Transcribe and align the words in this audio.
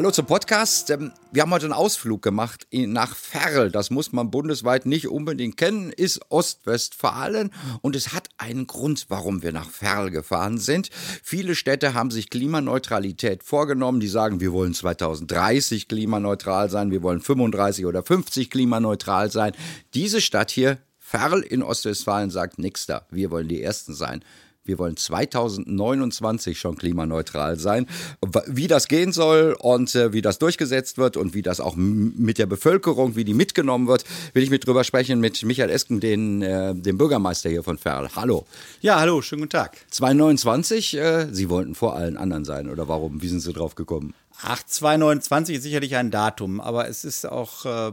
Hallo 0.00 0.12
zum 0.12 0.24
Podcast. 0.24 0.88
Ähm, 0.88 1.12
wir 1.30 1.42
haben 1.42 1.50
heute 1.50 1.66
einen 1.66 1.74
Ausflug 1.74 2.22
gemacht 2.22 2.66
nach 2.72 3.14
Ferl. 3.14 3.70
Das 3.70 3.90
muss 3.90 4.12
man 4.12 4.30
bundesweit 4.30 4.86
nicht 4.86 5.08
unbedingt 5.08 5.58
kennen, 5.58 5.92
ist 5.92 6.22
Ostwestfalen 6.30 7.50
und 7.82 7.94
es 7.94 8.14
hat 8.14 8.30
einen 8.38 8.66
Grund, 8.66 9.04
warum 9.10 9.42
wir 9.42 9.52
nach 9.52 9.68
Ferl 9.68 10.10
gefahren 10.10 10.56
sind. 10.56 10.88
Viele 11.22 11.54
Städte 11.54 11.92
haben 11.92 12.10
sich 12.10 12.30
Klimaneutralität 12.30 13.42
vorgenommen. 13.42 14.00
Die 14.00 14.08
sagen, 14.08 14.40
wir 14.40 14.54
wollen 14.54 14.72
2030 14.72 15.86
klimaneutral 15.86 16.70
sein, 16.70 16.90
wir 16.90 17.02
wollen 17.02 17.20
35 17.20 17.84
oder 17.84 18.02
50 18.02 18.48
klimaneutral 18.48 19.30
sein. 19.30 19.52
Diese 19.92 20.22
Stadt 20.22 20.50
hier, 20.50 20.78
Ferl 20.98 21.42
in 21.42 21.62
Ostwestfalen, 21.62 22.30
sagt 22.30 22.58
nix 22.58 22.86
da. 22.86 23.04
Wir 23.10 23.30
wollen 23.30 23.48
die 23.48 23.62
Ersten 23.62 23.92
sein. 23.92 24.24
Wir 24.64 24.78
wollen 24.78 24.96
2029 24.96 26.58
schon 26.58 26.76
klimaneutral 26.76 27.58
sein. 27.58 27.86
Wie 28.46 28.66
das 28.66 28.88
gehen 28.88 29.10
soll 29.10 29.56
und 29.58 29.94
äh, 29.94 30.12
wie 30.12 30.20
das 30.20 30.38
durchgesetzt 30.38 30.98
wird 30.98 31.16
und 31.16 31.32
wie 31.32 31.40
das 31.40 31.60
auch 31.60 31.76
mit 31.76 32.36
der 32.36 32.44
Bevölkerung, 32.44 33.16
wie 33.16 33.24
die 33.24 33.32
mitgenommen 33.32 33.88
wird, 33.88 34.04
will 34.34 34.42
ich 34.42 34.50
mit 34.50 34.66
drüber 34.66 34.84
sprechen 34.84 35.18
mit 35.18 35.42
Michael 35.44 35.70
Esken, 35.70 36.00
den, 36.00 36.42
äh, 36.42 36.74
dem 36.74 36.98
Bürgermeister 36.98 37.48
hier 37.48 37.62
von 37.62 37.78
Ferl. 37.78 38.10
Hallo. 38.14 38.46
Ja, 38.82 39.00
hallo, 39.00 39.22
schönen 39.22 39.42
guten 39.42 39.52
Tag. 39.52 39.78
2029, 39.90 40.96
äh, 40.98 41.28
Sie 41.32 41.48
wollten 41.48 41.74
vor 41.74 41.96
allen 41.96 42.18
anderen 42.18 42.44
sein 42.44 42.68
oder 42.68 42.86
warum? 42.86 43.22
Wie 43.22 43.28
sind 43.28 43.40
Sie 43.40 43.54
drauf 43.54 43.74
gekommen? 43.74 44.14
Ach, 44.42 44.62
2029 44.62 45.56
ist 45.56 45.62
sicherlich 45.62 45.96
ein 45.96 46.10
Datum, 46.10 46.60
aber 46.60 46.86
es 46.86 47.04
ist 47.04 47.26
auch 47.26 47.64
äh, 47.64 47.92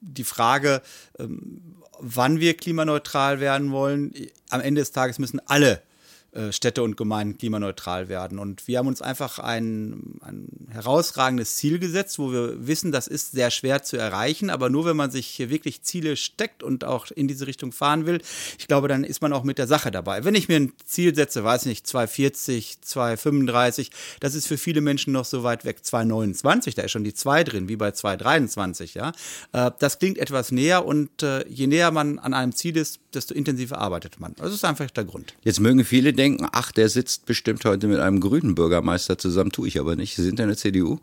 die 0.00 0.24
Frage, 0.24 0.82
ähm, 1.18 1.73
wann 2.04 2.38
wir 2.40 2.54
klimaneutral 2.54 3.40
werden 3.40 3.72
wollen. 3.72 4.14
Am 4.50 4.60
Ende 4.60 4.82
des 4.82 4.92
Tages 4.92 5.18
müssen 5.18 5.40
alle 5.46 5.82
Städte 6.50 6.82
und 6.82 6.96
Gemeinden 6.96 7.38
klimaneutral 7.38 8.08
werden. 8.08 8.38
Und 8.38 8.66
wir 8.66 8.78
haben 8.78 8.88
uns 8.88 9.02
einfach 9.02 9.38
ein, 9.38 10.18
ein 10.20 10.48
herausragendes 10.70 11.56
Ziel 11.56 11.78
gesetzt, 11.78 12.18
wo 12.18 12.32
wir 12.32 12.66
wissen, 12.66 12.92
das 12.92 13.06
ist 13.06 13.32
sehr 13.32 13.50
schwer 13.50 13.82
zu 13.82 13.96
erreichen, 13.96 14.50
aber 14.50 14.70
nur 14.70 14.84
wenn 14.84 14.96
man 14.96 15.10
sich 15.10 15.38
wirklich 15.38 15.82
Ziele 15.82 16.16
steckt 16.16 16.62
und 16.62 16.84
auch 16.84 17.10
in 17.10 17.28
diese 17.28 17.46
Richtung 17.46 17.72
fahren 17.72 18.06
will, 18.06 18.20
ich 18.58 18.66
glaube, 18.66 18.88
dann 18.88 19.04
ist 19.04 19.22
man 19.22 19.32
auch 19.32 19.44
mit 19.44 19.58
der 19.58 19.66
Sache 19.66 19.90
dabei. 19.90 20.24
Wenn 20.24 20.34
ich 20.34 20.48
mir 20.48 20.56
ein 20.56 20.72
Ziel 20.84 21.14
setze, 21.14 21.44
weiß 21.44 21.66
nicht, 21.66 21.86
240, 21.86 22.80
235, 22.80 23.90
das 24.20 24.34
ist 24.34 24.46
für 24.46 24.58
viele 24.58 24.80
Menschen 24.80 25.12
noch 25.12 25.24
so 25.24 25.42
weit 25.42 25.64
weg, 25.64 25.84
229, 25.84 26.74
da 26.74 26.82
ist 26.82 26.90
schon 26.90 27.04
die 27.04 27.14
2 27.14 27.44
drin, 27.44 27.68
wie 27.68 27.76
bei 27.76 27.92
223, 27.92 28.94
ja. 28.94 29.12
Äh, 29.52 29.70
das 29.78 29.98
klingt 29.98 30.18
etwas 30.18 30.50
näher 30.50 30.84
und 30.84 31.22
äh, 31.22 31.46
je 31.48 31.66
näher 31.66 31.90
man 31.90 32.18
an 32.18 32.34
einem 32.34 32.52
Ziel 32.52 32.76
ist, 32.76 33.00
desto 33.12 33.34
intensiver 33.34 33.78
arbeitet 33.78 34.18
man. 34.18 34.34
Das 34.36 34.52
ist 34.52 34.64
einfach 34.64 34.90
der 34.90 35.04
Grund. 35.04 35.34
Jetzt 35.42 35.60
mögen 35.60 35.84
viele 35.84 36.12
denken, 36.12 36.23
denken, 36.24 36.46
ach, 36.52 36.72
der 36.72 36.88
sitzt 36.88 37.26
bestimmt 37.26 37.64
heute 37.64 37.86
mit 37.86 38.00
einem 38.00 38.20
grünen 38.20 38.54
Bürgermeister 38.54 39.18
zusammen, 39.18 39.52
tue 39.52 39.68
ich 39.68 39.78
aber 39.78 39.94
nicht. 39.94 40.16
Sie 40.16 40.22
sind 40.22 40.38
ja 40.38 40.44
eine 40.44 40.56
CDU. 40.56 40.98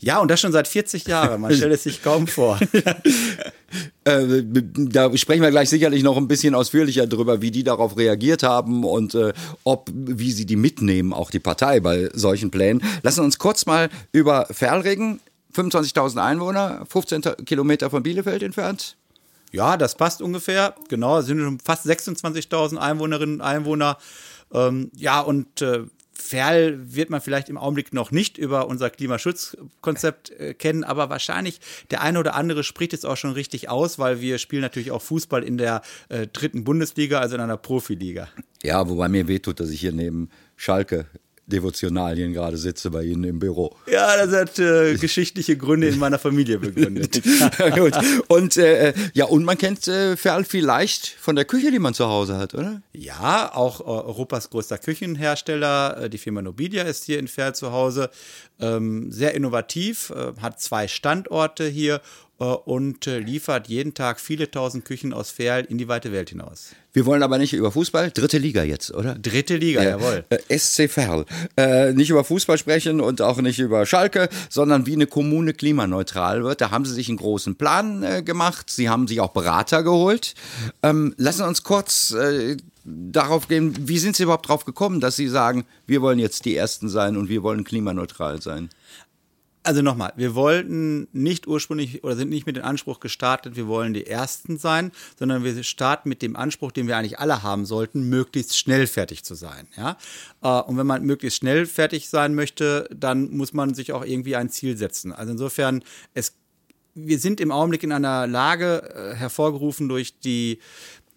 Ja, 0.00 0.18
und 0.18 0.28
das 0.30 0.40
schon 0.40 0.50
seit 0.52 0.66
40 0.66 1.06
Jahren. 1.06 1.40
Man 1.40 1.54
stellt 1.54 1.72
es 1.72 1.84
sich 1.84 2.02
kaum 2.02 2.26
vor. 2.26 2.58
äh, 4.04 4.42
da 4.42 5.16
sprechen 5.16 5.42
wir 5.42 5.50
gleich 5.50 5.70
sicherlich 5.70 6.02
noch 6.02 6.16
ein 6.16 6.26
bisschen 6.26 6.56
ausführlicher 6.56 7.06
drüber, 7.06 7.40
wie 7.40 7.52
die 7.52 7.62
darauf 7.62 7.96
reagiert 7.96 8.42
haben 8.42 8.84
und 8.84 9.14
äh, 9.14 9.32
ob, 9.62 9.88
wie 9.94 10.32
sie 10.32 10.44
die 10.44 10.56
mitnehmen, 10.56 11.12
auch 11.12 11.30
die 11.30 11.38
Partei 11.38 11.78
bei 11.78 12.10
solchen 12.12 12.50
Plänen. 12.50 12.82
Lassen 13.02 13.24
uns 13.24 13.38
kurz 13.38 13.66
mal 13.66 13.88
über 14.12 14.46
Ferl 14.50 14.80
reden. 14.80 15.20
25.000 15.54 16.20
Einwohner, 16.20 16.84
15 16.88 17.22
Kilometer 17.46 17.88
von 17.88 18.02
Bielefeld 18.02 18.42
entfernt. 18.42 18.96
Ja, 19.52 19.76
das 19.76 19.94
passt 19.94 20.20
ungefähr. 20.20 20.74
Genau, 20.88 21.20
es 21.20 21.26
sind 21.26 21.38
schon 21.38 21.60
fast 21.60 21.86
26.000 21.86 22.76
Einwohnerinnen 22.76 23.36
und 23.36 23.40
Einwohner. 23.40 23.98
Ähm, 24.54 24.90
ja, 24.94 25.20
und 25.20 25.60
äh, 25.62 25.84
Ferl 26.12 26.78
wird 26.94 27.10
man 27.10 27.20
vielleicht 27.20 27.48
im 27.48 27.58
Augenblick 27.58 27.92
noch 27.92 28.10
nicht 28.10 28.38
über 28.38 28.68
unser 28.68 28.88
Klimaschutzkonzept 28.88 30.30
äh, 30.30 30.54
kennen, 30.54 30.84
aber 30.84 31.10
wahrscheinlich 31.10 31.60
der 31.90 32.02
eine 32.02 32.18
oder 32.20 32.34
andere 32.34 32.62
spricht 32.62 32.92
es 32.92 33.04
auch 33.04 33.16
schon 33.16 33.32
richtig 33.32 33.68
aus, 33.68 33.98
weil 33.98 34.20
wir 34.20 34.38
spielen 34.38 34.62
natürlich 34.62 34.92
auch 34.92 35.02
Fußball 35.02 35.42
in 35.42 35.58
der 35.58 35.82
äh, 36.08 36.26
dritten 36.26 36.64
Bundesliga, 36.64 37.18
also 37.18 37.34
in 37.34 37.40
einer 37.40 37.56
Profiliga. 37.56 38.28
Ja, 38.62 38.88
wobei 38.88 39.08
mir 39.08 39.28
wehtut, 39.28 39.60
dass 39.60 39.70
ich 39.70 39.80
hier 39.80 39.92
neben 39.92 40.30
Schalke 40.56 41.06
Devotionalien 41.46 42.32
gerade 42.32 42.56
sitze 42.56 42.90
bei 42.90 43.02
Ihnen 43.04 43.24
im 43.24 43.38
Büro. 43.38 43.76
Ja, 43.90 44.16
das 44.16 44.32
hat 44.34 44.58
äh, 44.58 44.96
geschichtliche 44.96 45.56
Gründe 45.56 45.88
in 45.88 45.98
meiner 45.98 46.18
Familie 46.18 46.58
begründet. 46.58 47.22
Gut. 47.74 47.92
Und 48.28 48.56
äh, 48.56 48.94
ja, 49.12 49.26
und 49.26 49.44
man 49.44 49.58
kennt 49.58 49.86
äh, 49.86 50.16
Ferl 50.16 50.44
vielleicht 50.44 51.06
von 51.06 51.36
der 51.36 51.44
Küche, 51.44 51.70
die 51.70 51.78
man 51.78 51.92
zu 51.92 52.06
Hause 52.06 52.38
hat, 52.38 52.54
oder? 52.54 52.82
Ja, 52.92 53.54
auch 53.54 53.80
äh, 53.80 53.84
Europas 53.84 54.48
größter 54.50 54.78
Küchenhersteller, 54.78 56.04
äh, 56.04 56.10
die 56.10 56.18
Firma 56.18 56.40
Nobidia 56.40 56.84
ist 56.84 57.04
hier 57.04 57.18
in 57.18 57.28
Ferl 57.28 57.54
zu 57.54 57.72
Hause. 57.72 58.10
Ähm, 58.60 59.10
sehr 59.12 59.34
innovativ, 59.34 60.10
äh, 60.10 60.32
hat 60.40 60.60
zwei 60.60 60.88
Standorte 60.88 61.66
hier 61.66 61.96
äh, 61.96 62.33
und 62.52 63.06
äh, 63.06 63.18
liefert 63.18 63.68
jeden 63.68 63.94
Tag 63.94 64.20
viele 64.20 64.50
tausend 64.50 64.84
Küchen 64.84 65.12
aus 65.12 65.30
Ferl 65.30 65.64
in 65.64 65.78
die 65.78 65.88
weite 65.88 66.12
Welt 66.12 66.30
hinaus. 66.30 66.70
Wir 66.92 67.06
wollen 67.06 67.22
aber 67.22 67.38
nicht 67.38 67.52
über 67.52 67.72
Fußball, 67.72 68.12
dritte 68.12 68.38
Liga 68.38 68.62
jetzt, 68.62 68.94
oder? 68.94 69.16
Dritte 69.16 69.56
Liga, 69.56 69.82
äh, 69.82 69.90
jawohl. 69.90 70.24
Äh, 70.30 70.58
SC 70.58 70.88
Ferl. 70.88 71.24
Äh, 71.56 71.92
nicht 71.92 72.10
über 72.10 72.22
Fußball 72.22 72.56
sprechen 72.56 73.00
und 73.00 73.20
auch 73.20 73.40
nicht 73.40 73.58
über 73.58 73.84
Schalke, 73.84 74.28
sondern 74.48 74.86
wie 74.86 74.92
eine 74.92 75.06
Kommune 75.06 75.54
klimaneutral 75.54 76.44
wird. 76.44 76.60
Da 76.60 76.70
haben 76.70 76.84
sie 76.84 76.94
sich 76.94 77.08
einen 77.08 77.18
großen 77.18 77.56
Plan 77.56 78.02
äh, 78.02 78.22
gemacht. 78.22 78.70
Sie 78.70 78.88
haben 78.88 79.08
sich 79.08 79.20
auch 79.20 79.32
Berater 79.32 79.82
geholt. 79.82 80.34
Ähm, 80.84 81.14
lassen 81.16 81.42
uns 81.42 81.64
kurz 81.64 82.12
äh, 82.12 82.56
darauf 82.84 83.48
gehen, 83.48 83.74
wie 83.88 83.98
sind 83.98 84.14
Sie 84.14 84.24
überhaupt 84.24 84.46
darauf 84.46 84.64
gekommen, 84.64 85.00
dass 85.00 85.16
Sie 85.16 85.28
sagen, 85.28 85.64
wir 85.86 86.02
wollen 86.02 86.18
jetzt 86.18 86.44
die 86.44 86.54
Ersten 86.54 86.88
sein 86.88 87.16
und 87.16 87.28
wir 87.28 87.42
wollen 87.42 87.64
klimaneutral 87.64 88.40
sein? 88.42 88.68
Also 89.66 89.80
nochmal, 89.80 90.12
wir 90.16 90.34
wollten 90.34 91.08
nicht 91.12 91.46
ursprünglich 91.46 92.04
oder 92.04 92.16
sind 92.16 92.28
nicht 92.28 92.44
mit 92.44 92.56
dem 92.56 92.64
Anspruch 92.64 93.00
gestartet, 93.00 93.56
wir 93.56 93.66
wollen 93.66 93.94
die 93.94 94.06
Ersten 94.06 94.58
sein, 94.58 94.92
sondern 95.18 95.42
wir 95.42 95.62
starten 95.62 96.10
mit 96.10 96.20
dem 96.20 96.36
Anspruch, 96.36 96.70
den 96.70 96.86
wir 96.86 96.98
eigentlich 96.98 97.18
alle 97.18 97.42
haben 97.42 97.64
sollten, 97.64 98.10
möglichst 98.10 98.58
schnell 98.58 98.86
fertig 98.86 99.24
zu 99.24 99.34
sein. 99.34 99.66
Ja? 99.74 99.96
Äh, 100.42 100.60
und 100.64 100.76
wenn 100.76 100.86
man 100.86 101.02
möglichst 101.04 101.38
schnell 101.38 101.64
fertig 101.64 102.10
sein 102.10 102.34
möchte, 102.34 102.90
dann 102.94 103.30
muss 103.30 103.54
man 103.54 103.72
sich 103.72 103.92
auch 103.92 104.04
irgendwie 104.04 104.36
ein 104.36 104.50
Ziel 104.50 104.76
setzen. 104.76 105.12
Also 105.14 105.32
insofern, 105.32 105.82
es, 106.12 106.34
wir 106.94 107.18
sind 107.18 107.40
im 107.40 107.50
Augenblick 107.50 107.84
in 107.84 107.92
einer 107.92 108.26
Lage, 108.26 108.82
äh, 108.94 109.14
hervorgerufen 109.14 109.88
durch 109.88 110.20
die, 110.20 110.58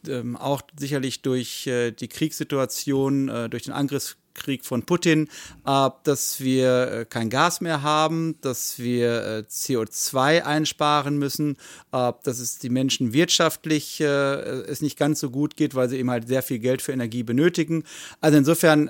ähm, 0.08 0.38
auch 0.38 0.62
sicherlich 0.80 1.22
durch 1.22 1.68
äh, 1.68 1.92
die 1.92 2.08
Kriegssituation, 2.08 3.50
durch 3.50 3.64
den 3.64 3.74
Angriffskrieg, 3.74 4.27
Krieg 4.38 4.66
von 4.66 4.84
Putin, 4.84 5.28
äh, 5.66 5.90
dass 6.04 6.40
wir 6.40 6.92
äh, 6.92 7.06
kein 7.06 7.30
Gas 7.30 7.60
mehr 7.60 7.82
haben, 7.82 8.36
dass 8.42 8.80
wir 8.80 9.26
äh, 9.26 9.44
CO2 9.50 10.44
einsparen 10.44 11.18
müssen, 11.18 11.58
dass 11.92 12.40
es 12.40 12.60
die 12.60 12.70
Menschen 12.70 13.14
wirtschaftlich 13.14 14.00
es 14.02 14.82
nicht 14.82 14.98
ganz 14.98 15.20
so 15.20 15.30
gut 15.30 15.56
geht, 15.56 15.74
weil 15.74 15.90
sie 15.90 15.98
eben 15.98 16.12
halt 16.12 16.28
sehr 16.28 16.44
viel 16.44 16.60
Geld 16.60 16.82
für 16.82 16.92
Energie 16.92 17.24
benötigen. 17.24 17.84
Also 18.22 18.38
insofern 18.38 18.90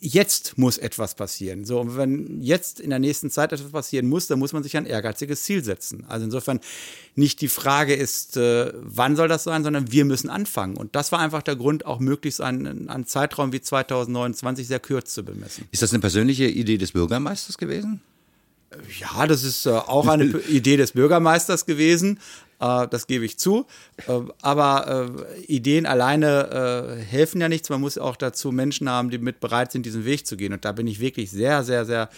jetzt 0.00 0.56
muss 0.56 0.78
etwas 0.78 1.14
passieren. 1.14 1.64
So, 1.64 1.78
und 1.78 1.96
wenn 1.96 2.40
jetzt 2.42 2.80
in 2.80 2.90
der 2.90 2.98
nächsten 2.98 3.30
Zeit 3.30 3.52
etwas 3.52 3.70
passieren 3.70 4.08
muss, 4.08 4.26
dann 4.26 4.38
muss 4.38 4.52
man 4.52 4.62
sich 4.62 4.76
ein 4.76 4.86
ehrgeiziges 4.86 5.42
Ziel 5.42 5.62
setzen. 5.62 6.04
Also 6.08 6.24
insofern 6.24 6.60
nicht 7.14 7.40
die 7.40 7.48
Frage 7.48 7.94
ist, 7.94 8.36
äh, 8.36 8.72
wann 8.74 9.14
soll 9.14 9.28
das 9.28 9.44
sein, 9.44 9.62
sondern 9.62 9.92
wir 9.92 10.04
müssen 10.06 10.30
anfangen. 10.30 10.76
Und 10.76 10.96
das 10.96 11.12
war 11.12 11.18
einfach 11.18 11.42
der 11.42 11.56
Grund, 11.56 11.84
auch 11.84 12.00
möglichst 12.00 12.40
einen, 12.40 12.88
einen 12.88 13.06
Zeitraum 13.06 13.52
wie 13.52 13.60
2029 13.60 14.66
sehr 14.66 14.80
kurz 14.80 15.12
zu 15.12 15.22
bemessen. 15.22 15.68
Ist 15.70 15.82
das 15.82 15.92
eine 15.92 16.00
persönliche 16.00 16.46
Idee 16.46 16.78
des 16.78 16.92
Bürgermeisters 16.92 17.58
gewesen? 17.58 18.00
Ja, 19.00 19.26
das 19.26 19.44
ist 19.44 19.66
äh, 19.66 19.70
auch 19.70 20.06
eine 20.06 20.24
Idee 20.48 20.76
des 20.76 20.92
Bürgermeisters 20.92 21.66
gewesen. 21.66 22.20
Äh, 22.60 22.86
das 22.88 23.06
gebe 23.06 23.24
ich 23.24 23.38
zu. 23.38 23.66
Äh, 24.06 24.20
aber 24.42 25.14
äh, 25.26 25.40
Ideen 25.44 25.86
alleine 25.86 27.00
helfen 27.08 27.40
ja 27.40 27.48
nichts. 27.48 27.68
Man 27.70 27.80
muss 27.80 27.98
auch 27.98 28.16
dazu 28.16 28.52
Menschen 28.52 28.88
haben, 28.88 29.10
die 29.10 29.18
mit 29.18 29.40
bereit 29.40 29.72
sind, 29.72 29.86
diesen 29.86 30.04
Weg 30.04 30.26
zu 30.26 30.36
gehen. 30.36 30.52
Und 30.52 30.64
da 30.64 30.72
bin 30.72 30.86
ich 30.86 31.00
wirklich 31.00 31.30
sehr, 31.30 31.64
sehr, 31.64 31.84
sehr 31.84 32.08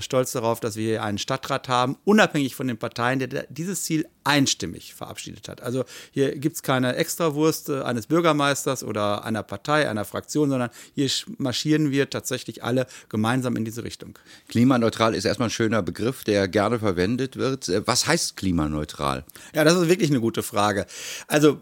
stolz 0.00 0.32
darauf, 0.32 0.60
dass 0.60 0.76
wir 0.76 0.84
hier 0.84 1.02
einen 1.02 1.18
Stadtrat 1.18 1.68
haben, 1.68 1.96
unabhängig 2.04 2.54
von 2.54 2.66
den 2.66 2.78
Parteien, 2.78 3.18
der 3.18 3.46
dieses 3.48 3.82
Ziel 3.82 4.06
einstimmig 4.24 4.94
verabschiedet 4.94 5.48
hat. 5.48 5.62
Also 5.62 5.84
hier 6.10 6.36
gibt 6.36 6.56
es 6.56 6.62
keine 6.62 6.96
Extrawurst 6.96 7.70
eines 7.70 8.06
Bürgermeisters 8.06 8.84
oder 8.84 9.24
einer 9.24 9.42
Partei, 9.42 9.88
einer 9.88 10.04
Fraktion, 10.04 10.50
sondern 10.50 10.70
hier 10.94 11.10
marschieren 11.38 11.90
wir 11.90 12.10
tatsächlich 12.10 12.62
alle 12.62 12.86
gemeinsam 13.08 13.56
in 13.56 13.64
diese 13.64 13.84
Richtung. 13.84 14.18
Klimaneutral 14.48 15.14
ist 15.14 15.24
erstmal 15.24 15.48
ein 15.48 15.52
schöner 15.52 15.82
Begriff, 15.82 16.24
der 16.24 16.48
gerne 16.48 16.78
verwendet 16.78 17.36
wird. 17.36 17.70
Was 17.86 18.06
heißt 18.06 18.36
klimaneutral? 18.36 19.24
Ja, 19.54 19.64
das 19.64 19.77
ist 19.82 19.88
wirklich 19.88 20.10
eine 20.10 20.20
gute 20.20 20.42
Frage. 20.42 20.86
Also 21.26 21.60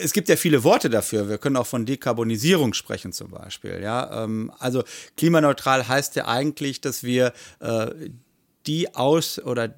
es 0.00 0.12
gibt 0.12 0.28
ja 0.28 0.36
viele 0.36 0.64
Worte 0.64 0.90
dafür. 0.90 1.28
Wir 1.28 1.38
können 1.38 1.56
auch 1.56 1.66
von 1.66 1.86
Dekarbonisierung 1.86 2.74
sprechen 2.74 3.12
zum 3.12 3.30
Beispiel. 3.30 3.80
Ja, 3.82 4.24
ähm, 4.24 4.52
also 4.58 4.82
klimaneutral 5.16 5.88
heißt 5.88 6.16
ja 6.16 6.26
eigentlich, 6.26 6.80
dass 6.80 7.02
wir 7.02 7.32
äh, 7.60 7.86
die 8.66 8.94
aus 8.94 9.38
oder 9.38 9.74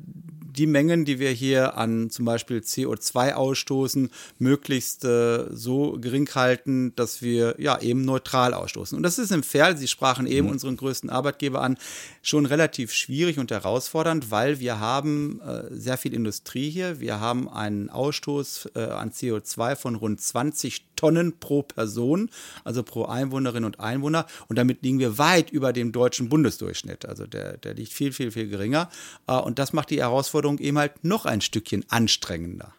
die 0.56 0.66
Mengen, 0.66 1.04
die 1.04 1.18
wir 1.18 1.30
hier 1.30 1.76
an 1.76 2.10
zum 2.10 2.24
Beispiel 2.24 2.58
CO2 2.58 3.34
ausstoßen, 3.34 4.10
möglichst 4.38 5.04
äh, 5.04 5.46
so 5.50 5.98
gering 6.00 6.28
halten, 6.34 6.94
dass 6.96 7.22
wir 7.22 7.54
ja 7.58 7.80
eben 7.80 8.04
neutral 8.04 8.54
ausstoßen. 8.54 8.96
Und 8.96 9.02
das 9.02 9.18
ist 9.18 9.32
im 9.32 9.42
Ferl, 9.42 9.76
Sie 9.76 9.88
sprachen 9.88 10.26
eben 10.26 10.46
mhm. 10.46 10.52
unseren 10.54 10.76
größten 10.76 11.10
Arbeitgeber 11.10 11.60
an, 11.62 11.76
schon 12.22 12.46
relativ 12.46 12.92
schwierig 12.92 13.38
und 13.38 13.50
herausfordernd, 13.50 14.30
weil 14.30 14.60
wir 14.60 14.80
haben 14.80 15.40
äh, 15.40 15.64
sehr 15.70 15.98
viel 15.98 16.14
Industrie 16.14 16.70
hier. 16.70 17.00
Wir 17.00 17.20
haben 17.20 17.48
einen 17.48 17.90
Ausstoß 17.90 18.70
äh, 18.74 18.80
an 18.80 19.10
CO2 19.10 19.76
von 19.76 19.94
rund 19.94 20.20
20 20.20 20.95
Tonnen 20.96 21.38
pro 21.38 21.62
Person, 21.62 22.30
also 22.64 22.82
pro 22.82 23.04
Einwohnerin 23.04 23.64
und 23.64 23.80
Einwohner. 23.80 24.26
Und 24.48 24.56
damit 24.56 24.82
liegen 24.82 24.98
wir 24.98 25.18
weit 25.18 25.50
über 25.50 25.72
dem 25.72 25.92
deutschen 25.92 26.28
Bundesdurchschnitt. 26.28 27.06
Also 27.06 27.26
der, 27.26 27.58
der 27.58 27.74
liegt 27.74 27.92
viel, 27.92 28.12
viel, 28.12 28.30
viel 28.30 28.48
geringer. 28.48 28.90
Äh, 29.26 29.36
und 29.36 29.58
das 29.58 29.72
macht 29.72 29.90
die 29.90 30.00
Herausforderung 30.00 30.58
eben 30.58 30.78
halt 30.78 31.04
noch 31.04 31.26
ein 31.26 31.40
Stückchen 31.40 31.84
anstrengender. 31.88 32.72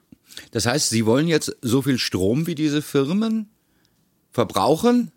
Das 0.52 0.66
heißt, 0.66 0.90
Sie 0.90 1.06
wollen 1.06 1.28
jetzt 1.28 1.56
so 1.62 1.82
viel 1.82 1.98
Strom 1.98 2.48
wie 2.48 2.56
diese 2.56 2.82
Firmen 2.82 3.50
verbrauchen, 4.32 5.12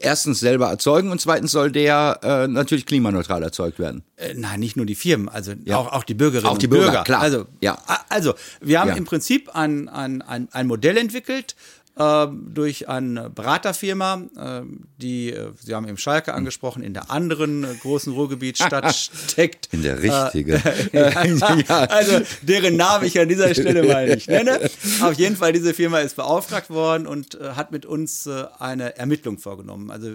erstens 0.00 0.40
selber 0.40 0.68
erzeugen 0.68 1.10
und 1.10 1.20
zweitens 1.20 1.52
soll 1.52 1.72
der 1.72 2.20
äh, 2.22 2.48
natürlich 2.48 2.86
klimaneutral 2.86 3.42
erzeugt 3.42 3.78
werden. 3.78 4.04
Äh, 4.16 4.34
nein, 4.34 4.60
nicht 4.60 4.76
nur 4.76 4.86
die 4.86 4.94
Firmen, 4.94 5.28
also 5.28 5.52
ja. 5.64 5.76
auch, 5.76 5.92
auch 5.92 6.04
die 6.04 6.14
Bürgerinnen 6.14 6.50
auch 6.50 6.58
die 6.58 6.68
Bürger, 6.68 6.86
Bürger. 6.86 7.04
Klar. 7.04 7.20
Also, 7.20 7.46
ja. 7.60 7.78
also 8.08 8.34
wir 8.60 8.80
haben 8.80 8.90
ja. 8.90 8.96
im 8.96 9.04
Prinzip 9.04 9.54
ein, 9.54 9.88
ein, 9.88 10.22
ein, 10.22 10.48
ein 10.52 10.66
Modell 10.66 10.96
entwickelt, 10.96 11.56
durch 11.96 12.88
eine 12.88 13.30
Beraterfirma, 13.30 14.22
äh, 14.36 14.62
die, 14.96 15.30
äh, 15.30 15.52
Sie 15.62 15.76
haben 15.76 15.86
eben 15.86 15.96
Schalke 15.96 16.32
hm. 16.32 16.38
angesprochen, 16.38 16.82
in 16.82 16.92
der 16.92 17.10
anderen 17.12 17.62
äh, 17.62 17.68
großen 17.80 18.12
Ruhrgebietsstadt 18.12 18.94
steckt. 19.28 19.68
In 19.72 19.82
der 19.82 20.02
richtigen. 20.02 20.60
ja, 20.92 21.84
also 21.84 22.20
deren 22.42 22.76
Namen 22.76 23.06
ich 23.06 23.20
an 23.20 23.28
dieser 23.28 23.54
Stelle 23.54 23.84
mal 23.84 24.08
nicht 24.08 24.28
nenne. 24.28 24.60
Auf 25.02 25.14
jeden 25.14 25.36
Fall, 25.36 25.52
diese 25.52 25.72
Firma 25.72 26.00
ist 26.00 26.16
beauftragt 26.16 26.68
worden 26.70 27.06
und 27.06 27.40
äh, 27.40 27.50
hat 27.50 27.70
mit 27.70 27.86
uns 27.86 28.26
äh, 28.26 28.44
eine 28.58 28.96
Ermittlung 28.96 29.38
vorgenommen. 29.38 29.92
Also 29.92 30.10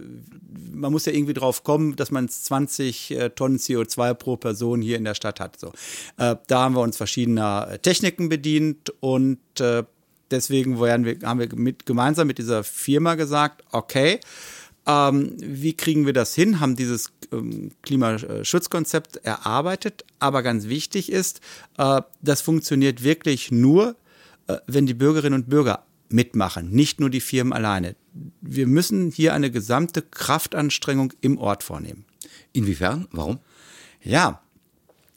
man 0.74 0.92
muss 0.92 1.06
ja 1.06 1.14
irgendwie 1.14 1.34
drauf 1.34 1.64
kommen, 1.64 1.96
dass 1.96 2.12
man 2.12 2.28
20 2.28 3.18
Tonnen 3.36 3.58
CO2 3.58 4.14
pro 4.14 4.38
Person 4.38 4.82
hier 4.82 4.98
in 4.98 5.04
der 5.04 5.14
Stadt 5.14 5.40
hat. 5.40 5.60
So. 5.60 5.74
da 6.18 6.40
haben 6.52 6.76
wir 6.76 6.82
uns 6.82 6.96
verschiedener 6.96 7.80
Techniken 7.82 8.30
bedient 8.30 8.90
und 9.02 9.40
deswegen 10.32 10.80
wir, 10.80 10.92
haben 10.92 11.40
wir 11.40 11.50
mit, 11.56 11.86
gemeinsam 11.86 12.28
mit 12.28 12.38
dieser 12.38 12.64
Firma 12.64 13.16
gesagt, 13.16 13.64
okay, 13.72 14.20
ähm, 14.86 15.36
wie 15.40 15.74
kriegen 15.74 16.06
wir 16.06 16.14
das 16.14 16.34
hin? 16.34 16.60
Haben 16.60 16.76
dieses 16.76 17.12
ähm, 17.32 17.72
Klimaschutzkonzept 17.84 19.18
erarbeitet. 19.18 20.06
Aber 20.20 20.42
ganz 20.42 20.68
wichtig 20.68 21.12
ist, 21.12 21.42
äh, 21.78 22.02
das 22.22 22.42
funktioniert 22.42 23.04
wirklich 23.04 23.52
nur, 23.52 23.96
äh, 24.48 24.58
wenn 24.68 24.86
die 24.86 24.94
Bürgerinnen 24.94 25.42
und 25.42 25.50
Bürger 25.50 25.86
mitmachen, 26.10 26.72
nicht 26.72 27.00
nur 27.00 27.10
die 27.10 27.22
Firmen 27.22 27.54
alleine. 27.54 27.96
Wir 28.42 28.66
müssen 28.66 29.12
hier 29.12 29.34
eine 29.34 29.52
gesamte 29.52 30.02
Kraftanstrengung 30.02 31.14
im 31.22 31.38
Ort 31.38 31.62
vornehmen. 31.64 32.06
Inwiefern? 32.52 33.08
Warum? 33.12 33.40
Ja, 34.02 34.42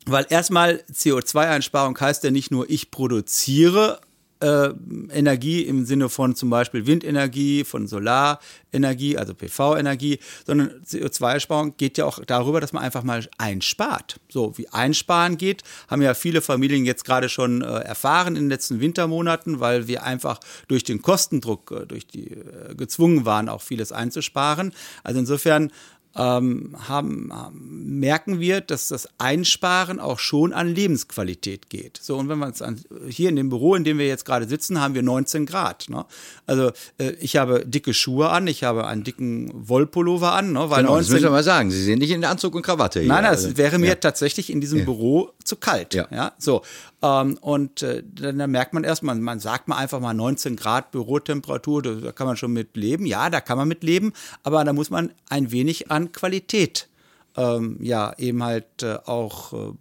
weil 0.07 0.27
erstmal 0.29 0.83
CO2-Einsparung 0.93 1.99
heißt 1.99 2.25
ja 2.25 2.31
nicht 2.31 2.51
nur, 2.51 2.69
ich 2.69 2.91
produziere 2.91 4.01
äh, 4.43 4.73
Energie 5.13 5.63
im 5.63 5.85
Sinne 5.85 6.09
von 6.09 6.35
zum 6.35 6.51
Beispiel 6.51 6.87
Windenergie, 6.87 7.65
von 7.65 7.87
Solarenergie, 7.87 9.17
also 9.17 9.35
PV-Energie, 9.35 10.19
sondern 10.45 10.83
CO2-Einsparung 10.85 11.77
geht 11.77 11.99
ja 11.99 12.05
auch 12.05 12.19
darüber, 12.25 12.61
dass 12.61 12.73
man 12.73 12.83
einfach 12.83 13.05
mal 13.05 13.27
einspart. 13.39 14.21
So 14.29 14.59
wie 14.59 14.69
einsparen 14.69 15.37
geht, 15.39 15.63
haben 15.89 16.03
ja 16.03 16.15
viele 16.15 16.41
Familien 16.41 16.85
jetzt 16.85 17.05
gerade 17.05 17.29
schon 17.29 17.63
äh, 17.63 17.67
erfahren 17.67 18.37
in 18.37 18.45
den 18.45 18.51
letzten 18.51 18.81
Wintermonaten, 18.81 19.61
weil 19.61 19.87
wir 19.87 20.03
einfach 20.03 20.41
durch 20.69 20.85
den 20.85 21.03
Kostendruck, 21.03 21.71
äh, 21.71 21.87
durch 21.87 22.07
die 22.07 22.33
äh, 22.33 22.75
gezwungen 22.75 23.25
waren, 23.25 23.49
auch 23.49 23.63
vieles 23.63 23.93
einzusparen. 23.93 24.73
Also 25.05 25.21
insofern 25.21 25.71
ähm, 26.15 26.77
haben, 26.89 27.33
merken 27.53 28.39
wir, 28.39 28.61
dass 28.61 28.89
das 28.89 29.09
Einsparen 29.19 29.99
auch 29.99 30.19
schon 30.19 30.53
an 30.53 30.69
Lebensqualität 30.69 31.71
geht. 31.71 31.99
So, 32.03 32.17
und 32.17 32.29
wenn 32.29 32.39
man 32.39 32.51
es 32.51 32.63
hier 33.09 33.31
in 33.31 33.37
dem 33.37 33.49
Büro, 33.49 33.75
in 33.75 33.85
dem 33.85 33.99
wir 33.99 34.07
jetzt 34.07 34.25
gerade 34.25 34.47
sitzen, 34.47 34.81
haben 34.81 34.95
wir 34.95 35.03
19 35.03 35.47
Grad. 35.47 35.87
Ne? 35.89 36.05
Also 36.47 36.71
äh, 36.99 37.13
ich 37.21 37.37
habe 37.37 37.65
dicke 37.67 37.95
Schuhe 37.95 38.29
an, 38.29 38.47
ich 38.47 38.63
habe 38.65 38.87
einen 38.87 39.05
dicken 39.05 39.51
Wollpullover 39.55 40.33
an, 40.33 40.53
ne? 40.53 40.71
weil 40.71 40.83
genau, 40.83 40.95
19, 40.95 40.99
das 40.99 41.11
müssen 41.11 41.25
wir 41.25 41.31
mal 41.31 41.45
sagen. 41.45 41.71
Sie 41.71 41.83
sind 41.83 42.01
nicht 42.01 42.11
in 42.11 42.25
Anzug 42.25 42.55
und 42.55 42.63
Krawatte 42.63 43.01
hier. 43.01 43.09
Nein, 43.09 43.25
es 43.25 43.45
also, 43.45 43.57
wäre 43.57 43.79
mir 43.79 43.89
ja. 43.89 43.95
tatsächlich 43.95 44.51
in 44.51 44.61
diesem 44.61 44.81
ja. 44.81 44.85
Büro 44.85 45.31
zu 45.45 45.57
kalt. 45.57 45.95
Ja. 45.95 46.09
ja? 46.11 46.33
So. 46.39 46.63
Ähm, 47.03 47.37
und 47.41 47.83
äh, 47.83 48.03
dann, 48.07 48.39
dann, 48.39 48.51
merkt 48.51 48.75
man 48.75 48.85
erst, 48.85 49.03
man, 49.03 49.21
man 49.21 49.41
sagt 49.41 49.67
mal 49.67 49.77
einfach 49.77 49.99
mal 49.99 50.15
19 50.15 50.57
Grad 50.57 50.93
Bürotemperatur, 50.93 51.83
da, 51.83 51.95
da 51.95 52.13
kann 52.13 52.27
man 52.27 52.37
schon 52.37 52.53
mit 52.53 52.77
leben. 52.77 53.07
Ja, 53.07 53.29
da 53.29 53.41
kann 53.41 53.59
man 53.59 53.67
mit 53.67 53.83
leben, 53.83 54.13
aber 54.45 54.65
da 54.65 54.73
muss 54.73 54.91
man 54.91 55.11
ein 55.29 55.51
wenig 55.51 55.91
an 55.91 56.02
Qualität 56.11 56.89
ähm, 57.37 57.79
ja 57.81 58.15
eben 58.19 58.43
halt 58.43 58.83
äh, 58.83 58.99
auch 59.05 59.53
äh, 59.53 59.73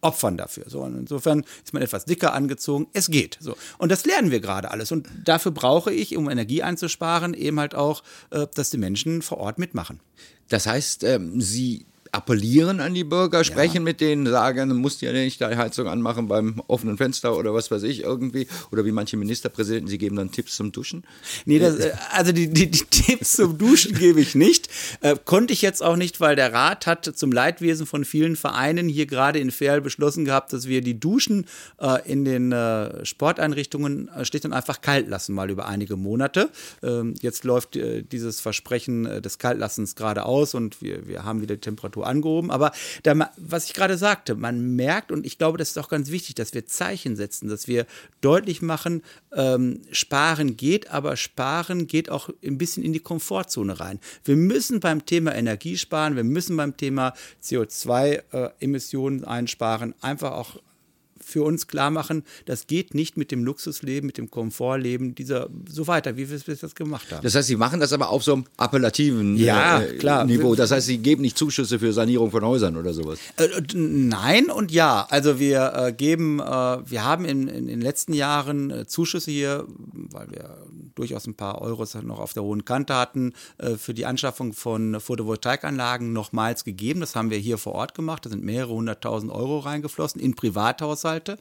opfern 0.00 0.36
dafür. 0.36 0.64
So, 0.68 0.82
und 0.82 0.96
insofern 0.96 1.44
ist 1.64 1.74
man 1.74 1.82
etwas 1.82 2.04
dicker 2.04 2.32
angezogen. 2.32 2.86
Es 2.92 3.10
geht. 3.10 3.38
So. 3.40 3.56
Und 3.78 3.90
das 3.90 4.04
lernen 4.04 4.30
wir 4.30 4.40
gerade 4.40 4.70
alles. 4.70 4.92
Und 4.92 5.08
dafür 5.24 5.52
brauche 5.52 5.92
ich, 5.92 6.16
um 6.16 6.30
Energie 6.30 6.62
einzusparen, 6.62 7.34
eben 7.34 7.58
halt 7.58 7.74
auch, 7.74 8.02
äh, 8.30 8.46
dass 8.54 8.70
die 8.70 8.78
Menschen 8.78 9.22
vor 9.22 9.38
Ort 9.38 9.58
mitmachen. 9.58 10.00
Das 10.48 10.66
heißt, 10.66 11.02
ähm, 11.04 11.40
Sie 11.40 11.86
appellieren 12.12 12.80
an 12.80 12.94
die 12.94 13.04
Bürger, 13.04 13.44
sprechen 13.44 13.76
ja. 13.76 13.82
mit 13.82 14.00
denen, 14.00 14.26
sagen, 14.26 14.74
musst 14.76 15.02
ja 15.02 15.12
nicht 15.12 15.40
die 15.40 15.44
Heizung 15.44 15.88
anmachen 15.88 16.28
beim 16.28 16.62
offenen 16.66 16.96
Fenster 16.96 17.36
oder 17.36 17.54
was 17.54 17.70
weiß 17.70 17.82
ich 17.82 18.02
irgendwie. 18.02 18.46
Oder 18.70 18.84
wie 18.84 18.92
manche 18.92 19.16
Ministerpräsidenten, 19.16 19.88
sie 19.88 19.98
geben 19.98 20.16
dann 20.16 20.30
Tipps 20.30 20.56
zum 20.56 20.72
Duschen. 20.72 21.04
Nee, 21.44 21.58
das, 21.58 21.76
äh, 21.76 21.92
also 22.12 22.32
die, 22.32 22.48
die, 22.48 22.70
die, 22.70 22.84
Tipps 22.90 23.36
zum 23.36 23.58
Duschen 23.58 23.94
gebe 23.94 24.20
ich 24.20 24.34
nicht. 24.34 24.68
Äh, 25.00 25.16
konnte 25.24 25.52
ich 25.52 25.62
jetzt 25.62 25.82
auch 25.82 25.96
nicht, 25.96 26.20
weil 26.20 26.36
der 26.36 26.52
Rat 26.52 26.86
hat 26.86 27.04
zum 27.04 27.32
Leidwesen 27.32 27.86
von 27.86 28.04
vielen 28.04 28.36
Vereinen 28.36 28.88
hier 28.88 29.06
gerade 29.06 29.38
in 29.38 29.50
Ferl 29.50 29.80
beschlossen 29.80 30.24
gehabt, 30.24 30.52
dass 30.52 30.66
wir 30.66 30.80
die 30.80 30.98
Duschen 30.98 31.46
äh, 31.80 32.10
in 32.10 32.24
den 32.24 32.52
äh, 32.52 33.04
Sporteinrichtungen 33.04 34.08
äh, 34.08 34.24
schlicht 34.24 34.44
und 34.44 34.52
einfach 34.52 34.80
kalt 34.80 35.08
lassen, 35.08 35.34
mal 35.34 35.50
über 35.50 35.66
einige 35.66 35.96
Monate. 35.96 36.50
Ähm, 36.82 37.14
jetzt 37.20 37.44
läuft 37.44 37.76
äh, 37.76 38.02
dieses 38.02 38.40
Versprechen 38.40 39.22
des 39.22 39.38
Kaltlassens 39.38 39.94
gerade 39.94 40.24
aus 40.24 40.54
und 40.54 40.82
wir, 40.82 41.06
wir 41.06 41.24
haben 41.24 41.40
wieder 41.40 41.56
die 41.56 41.60
Temperatur 41.96 42.06
angehoben. 42.06 42.50
Aber 42.50 42.72
da, 43.02 43.30
was 43.36 43.66
ich 43.66 43.74
gerade 43.74 43.96
sagte, 43.96 44.34
man 44.34 44.76
merkt, 44.76 45.10
und 45.10 45.26
ich 45.26 45.38
glaube, 45.38 45.58
das 45.58 45.70
ist 45.70 45.78
auch 45.78 45.88
ganz 45.88 46.10
wichtig, 46.10 46.34
dass 46.34 46.54
wir 46.54 46.66
Zeichen 46.66 47.16
setzen, 47.16 47.48
dass 47.48 47.68
wir 47.68 47.86
deutlich 48.20 48.62
machen, 48.62 49.02
ähm, 49.32 49.82
sparen 49.90 50.56
geht, 50.56 50.90
aber 50.90 51.16
sparen 51.16 51.86
geht 51.86 52.10
auch 52.10 52.28
ein 52.44 52.58
bisschen 52.58 52.82
in 52.82 52.92
die 52.92 53.00
Komfortzone 53.00 53.80
rein. 53.80 54.00
Wir 54.24 54.36
müssen 54.36 54.80
beim 54.80 55.04
Thema 55.06 55.34
Energie 55.34 55.76
sparen, 55.76 56.16
wir 56.16 56.24
müssen 56.24 56.56
beim 56.56 56.76
Thema 56.76 57.14
CO2-Emissionen 57.42 59.22
äh, 59.22 59.26
einsparen, 59.26 59.94
einfach 60.00 60.32
auch 60.32 60.56
für 61.26 61.42
uns 61.42 61.66
klar 61.66 61.90
machen, 61.90 62.22
das 62.44 62.68
geht 62.68 62.94
nicht 62.94 63.16
mit 63.16 63.32
dem 63.32 63.42
Luxusleben, 63.42 64.06
mit 64.06 64.16
dem 64.16 64.30
Komfortleben 64.30 65.16
dieser 65.16 65.48
so 65.68 65.88
weiter, 65.88 66.16
wie 66.16 66.30
wir 66.30 66.36
es 66.36 66.60
das 66.60 66.76
gemacht 66.76 67.10
haben. 67.10 67.22
Das 67.22 67.34
heißt, 67.34 67.48
Sie 67.48 67.56
machen 67.56 67.80
das 67.80 67.92
aber 67.92 68.10
auf 68.10 68.22
so 68.22 68.34
einem 68.34 68.44
appellativen 68.56 69.36
ja, 69.36 69.80
äh, 69.80 69.96
klar. 69.96 70.24
Niveau. 70.24 70.54
Das 70.54 70.70
heißt, 70.70 70.86
Sie 70.86 70.98
geben 70.98 71.22
nicht 71.22 71.36
Zuschüsse 71.36 71.80
für 71.80 71.92
Sanierung 71.92 72.30
von 72.30 72.44
Häusern 72.44 72.76
oder 72.76 72.94
sowas. 72.94 73.18
Äh, 73.38 73.48
nein 73.74 74.50
und 74.50 74.70
ja. 74.70 75.06
Also 75.10 75.40
wir 75.40 75.72
äh, 75.74 75.92
geben, 75.92 76.38
äh, 76.38 76.44
wir 76.44 77.04
haben 77.04 77.24
in, 77.24 77.48
in, 77.48 77.66
den 77.66 77.80
letzten 77.80 78.12
Jahren 78.12 78.70
äh, 78.70 78.86
Zuschüsse 78.86 79.32
hier, 79.32 79.66
weil 79.66 80.30
wir 80.30 80.58
durchaus 80.94 81.26
ein 81.26 81.34
paar 81.34 81.60
Euros 81.60 81.94
noch 81.96 82.20
auf 82.20 82.34
der 82.34 82.44
hohen 82.44 82.64
Kante 82.64 82.94
hatten, 82.94 83.32
äh, 83.58 83.74
für 83.74 83.94
die 83.94 84.06
Anschaffung 84.06 84.52
von 84.52 85.00
Photovoltaikanlagen 85.00 86.12
nochmals 86.12 86.62
gegeben. 86.62 87.00
Das 87.00 87.16
haben 87.16 87.30
wir 87.30 87.38
hier 87.38 87.58
vor 87.58 87.74
Ort 87.74 87.94
gemacht. 87.94 88.24
Da 88.24 88.30
sind 88.30 88.44
mehrere 88.44 88.74
hunderttausend 88.74 89.32
Euro 89.32 89.58
reingeflossen 89.58 90.20
in 90.20 90.36
Privathaushalte. 90.36 91.15
Webseite. 91.16 91.38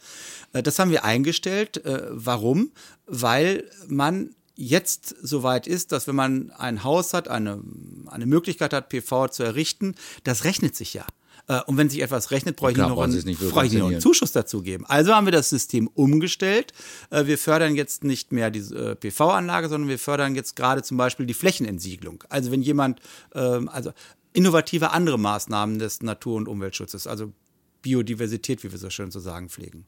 Äh, 0.53 0.63
das 0.63 0.79
haben 0.79 0.91
wir 0.91 1.03
eingestellt. 1.03 1.83
Äh, 1.85 2.03
warum? 2.09 2.71
Weil 3.05 3.69
man 3.87 4.31
jetzt 4.55 5.15
soweit 5.21 5.67
ist, 5.67 5.91
dass 5.91 6.07
wenn 6.07 6.15
man 6.15 6.51
ein 6.51 6.83
Haus 6.83 7.13
hat, 7.13 7.27
eine, 7.27 7.61
eine 8.07 8.25
Möglichkeit 8.25 8.73
hat, 8.73 8.89
PV 8.89 9.27
zu 9.27 9.43
errichten, 9.43 9.95
das 10.23 10.45
rechnet 10.45 10.75
sich 10.75 10.93
ja. 10.93 11.05
Äh, 11.47 11.61
und 11.65 11.77
wenn 11.77 11.89
sich 11.89 12.01
etwas 12.01 12.31
rechnet, 12.31 12.55
brauche 12.55 12.71
ich 12.71 12.77
noch, 12.77 12.97
einen, 12.97 13.35
brauche 13.49 13.65
ich 13.65 13.73
noch 13.73 13.89
einen 13.89 13.99
Zuschuss 13.99 14.31
dazu 14.31 14.61
geben. 14.61 14.85
Also 14.85 15.13
haben 15.13 15.27
wir 15.27 15.33
das 15.33 15.49
System 15.49 15.87
umgestellt. 15.87 16.71
Wir 17.11 17.37
fördern 17.37 17.75
jetzt 17.75 18.03
nicht 18.03 18.31
mehr 18.31 18.49
die 18.49 18.61
PV-Anlage, 18.61 19.67
sondern 19.67 19.89
wir 19.89 19.99
fördern 19.99 20.35
jetzt 20.35 20.55
gerade 20.55 20.83
zum 20.83 20.97
Beispiel 20.97 21.25
die 21.25 21.33
Flächenentsiegelung. 21.33 22.23
Also 22.29 22.51
wenn 22.51 22.61
jemand, 22.61 23.01
ähm, 23.33 23.69
also 23.69 23.91
innovative 24.31 24.91
andere 24.91 25.19
Maßnahmen 25.19 25.79
des 25.79 26.01
Natur- 26.01 26.35
und 26.35 26.47
Umweltschutzes, 26.47 27.07
also 27.07 27.31
Biodiversität, 27.85 28.63
wie 28.63 28.71
wir 28.71 28.79
so 28.79 28.89
schön 28.89 29.11
zu 29.11 29.19
sagen 29.19 29.47
pflegen. 29.49 29.85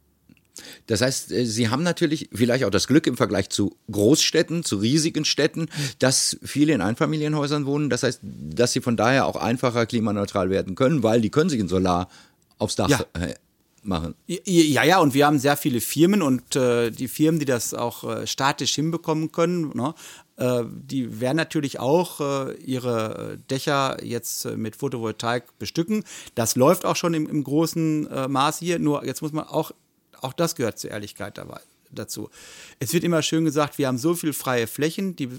Das 0.86 1.01
heißt, 1.01 1.32
äh, 1.32 1.46
Sie 1.46 1.70
haben 1.70 1.82
natürlich 1.84 2.30
vielleicht 2.32 2.63
auch 2.63 2.70
das 2.70 2.88
Glück 2.88 3.08
im 3.08 3.18
Vergleich 3.18 3.50
zu 3.50 3.75
Großstädten, 3.92 4.63
zu 4.63 4.77
riesigen 4.77 5.25
Städten, 5.25 5.68
dass 5.98 6.38
viele 6.44 6.74
in 6.74 6.82
Einfamilienhäusern 6.82 7.66
wohnen. 7.66 7.89
Das 7.89 8.04
heißt, 8.04 8.20
dass 8.24 8.72
Sie 8.74 8.82
von 8.82 8.98
daher 8.98 9.25
auch 9.25 9.36
einfacher 9.36 9.86
klimaneutral 9.88 10.50
werden 10.51 10.75
können, 10.75 11.01
weil 11.01 11.22
die 11.22 11.32
können 11.32 11.50
sich 11.50 11.60
in 11.60 11.68
Solar 11.68 12.08
aufs 12.60 12.75
Dach 12.75 12.89
Ja. 12.89 13.00
äh, 13.13 13.34
machen. 13.84 14.16
Ja, 14.27 14.84
ja, 14.84 15.00
und 15.00 15.13
wir 15.13 15.25
haben 15.25 15.39
sehr 15.39 15.58
viele 15.58 15.82
Firmen 15.82 16.22
und 16.22 16.56
äh, 16.56 16.92
die 16.92 17.08
Firmen, 17.08 17.39
die 17.39 17.46
das 17.46 17.74
auch 17.74 18.04
äh, 18.04 18.27
statisch 18.27 18.75
hinbekommen 18.75 19.32
können, 19.32 19.72
ne, 19.75 19.94
die 20.38 21.20
werden 21.20 21.38
natürlich 21.38 21.79
auch 21.79 22.20
äh, 22.22 22.53
ihre 22.58 23.34
äh, 23.34 23.38
Dächer 23.50 24.03
jetzt 24.03 24.46
äh, 24.46 24.56
mit 24.56 24.75
Photovoltaik 24.75 25.58
bestücken. 25.58 26.03
Das 26.36 26.56
läuft 26.56 26.86
auch 26.86 26.96
schon 26.96 27.13
im, 27.13 27.27
im 27.27 27.44
großen 27.44 28.08
äh, 28.08 28.27
Maß 28.27 28.60
hier, 28.60 28.77
nur 28.77 29.03
jetzt 29.06 29.22
muss 29.22 29.34
man 29.34 29.46
auch, 29.46 29.72
auch 30.22 30.34
das 30.34 30.56
gehört 30.56 30.77
zur 30.77 30.91
Ehrlichkeit 30.91 31.38
dabei. 31.38 31.60
Dazu. 31.89 32.29
Es 32.79 32.94
wird 32.94 33.06
immer 33.06 33.22
schön 33.22 33.46
gesagt, 33.46 33.77
wir 33.77 33.88
haben 33.88 33.98
so 33.98 34.13
viel 34.13 34.34
freie 34.34 34.67
Flächen, 34.67 35.15
die 35.15 35.29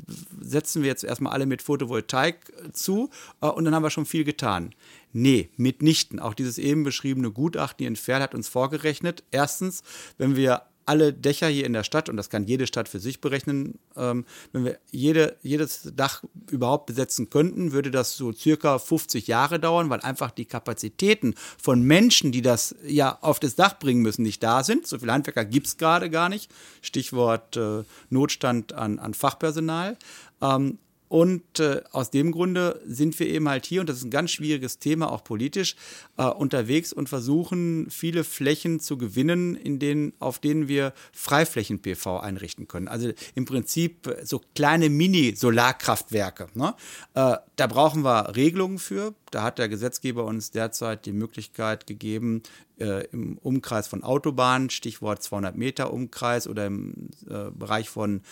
setzen 0.41 0.81
wir 0.81 0.89
jetzt 0.89 1.05
erstmal 1.05 1.35
alle 1.35 1.45
mit 1.45 1.61
Photovoltaik 1.61 2.53
äh, 2.65 2.73
zu 2.73 3.11
äh, 3.43 3.47
und 3.47 3.67
dann 3.67 3.75
haben 3.75 3.83
wir 3.83 3.91
schon 3.91 4.07
viel 4.07 4.25
getan. 4.25 4.75
Nee, 5.13 5.51
mitnichten. 5.57 6.19
Auch 6.19 6.35
dieses 6.35 6.59
eben 6.59 6.85
beschriebene 6.85 7.31
Gutachten 7.31 7.79
hier 7.79 7.89
in 7.89 7.97
Ferl 7.97 8.23
hat 8.23 8.35
uns 8.35 8.49
vorgerechnet. 8.49 9.23
Erstens, 9.31 9.83
wenn 10.17 10.37
wir 10.37 10.63
alle 10.89 11.13
Dächer 11.13 11.49
hier 11.49 11.67
in 11.67 11.73
der 11.73 11.85
Stadt, 11.85 12.09
und 12.09 12.17
das 12.17 12.31
kann 12.31 12.45
jede 12.45 12.67
Stadt 12.67 12.89
für 12.89 12.99
sich 12.99 13.21
berechnen, 13.21 13.79
ähm, 13.97 14.25
wenn 14.53 14.65
wir 14.65 14.79
jede, 14.91 15.37
jedes 15.43 15.93
Dach 15.95 16.25
überhaupt 16.51 16.87
besetzen 16.87 17.31
könnten, 17.31 17.73
würde 17.73 17.91
das 17.91 18.17
so 18.17 18.33
circa 18.33 18.79
50 18.79 19.27
Jahre 19.27 19.61
dauern, 19.61 19.91
weil 19.91 20.01
einfach 20.01 20.31
die 20.31 20.47
Kapazitäten 20.47 21.35
von 21.63 21.83
Menschen, 21.83 22.33
die 22.33 22.43
das 22.43 22.75
ja 22.87 23.19
auf 23.21 23.39
das 23.39 23.55
Dach 23.55 23.79
bringen 23.79 24.03
müssen, 24.03 24.23
nicht 24.23 24.43
da 24.43 24.65
sind. 24.65 24.87
So 24.87 24.99
viele 24.99 25.13
Handwerker 25.13 25.45
gibt 25.45 25.67
es 25.67 25.77
gerade 25.77 26.11
gar 26.11 26.29
nicht. 26.29 26.51
Stichwort 26.81 27.57
äh, 27.57 27.85
Notstand 28.11 28.73
an, 28.73 28.99
an 28.99 29.15
Fachpersonal. 29.15 29.97
Ähm, 30.41 30.79
und 31.09 31.59
äh, 31.59 31.83
aus 31.93 32.11
dem 32.11 32.33
Grunde 32.33 32.81
sind 32.87 33.19
wir 33.19 33.27
eben 33.27 33.49
halt 33.49 33.67
hier, 33.67 33.81
und 33.81 33.89
das 33.89 33.99
ist 33.99 34.05
ein 34.05 34.11
ganz 34.11 34.31
schwieriges 34.31 34.79
Thema, 34.79 35.11
auch 35.11 35.25
politisch, 35.25 35.77
äh, 36.17 36.25
unterwegs 36.25 36.93
und 36.93 37.09
versuchen, 37.09 37.89
viele 37.91 38.25
Flächen 38.25 38.81
zu 38.81 38.99
gewinnen, 38.99 39.55
in 39.55 39.79
denen, 39.79 40.13
auf 40.19 40.39
denen 40.39 40.69
wir 40.69 40.93
Freiflächen-PV 41.13 42.21
einrichten 42.21 42.69
können. 42.69 42.89
Also 42.89 43.13
im 43.35 43.45
Prinzip 43.45 44.15
so 44.23 44.41
kleine 44.55 44.91
Mini-Solarkraftwerke. 44.91 46.49
Ne? 46.55 46.75
Äh, 47.15 47.37
da 47.59 47.67
brauchen 47.67 48.05
wir 48.05 48.37
Regelungen 48.37 48.79
für. 48.79 49.15
Da 49.33 49.43
hat 49.43 49.59
der 49.59 49.69
Gesetzgeber 49.69 50.25
uns 50.25 50.53
derzeit 50.53 51.07
die 51.07 51.13
Möglichkeit 51.13 51.89
gegeben, 51.89 52.45
äh, 52.79 53.05
im 53.09 53.37
Umkreis 53.39 53.89
von 53.89 54.05
Autobahnen, 54.05 54.71
Stichwort 54.71 55.25
200 55.25 55.57
Meter 55.57 55.93
Umkreis 55.93 56.47
oder 56.47 56.67
im 56.67 57.11
äh, 57.29 57.51
Bereich 57.51 57.91
von 57.91 58.23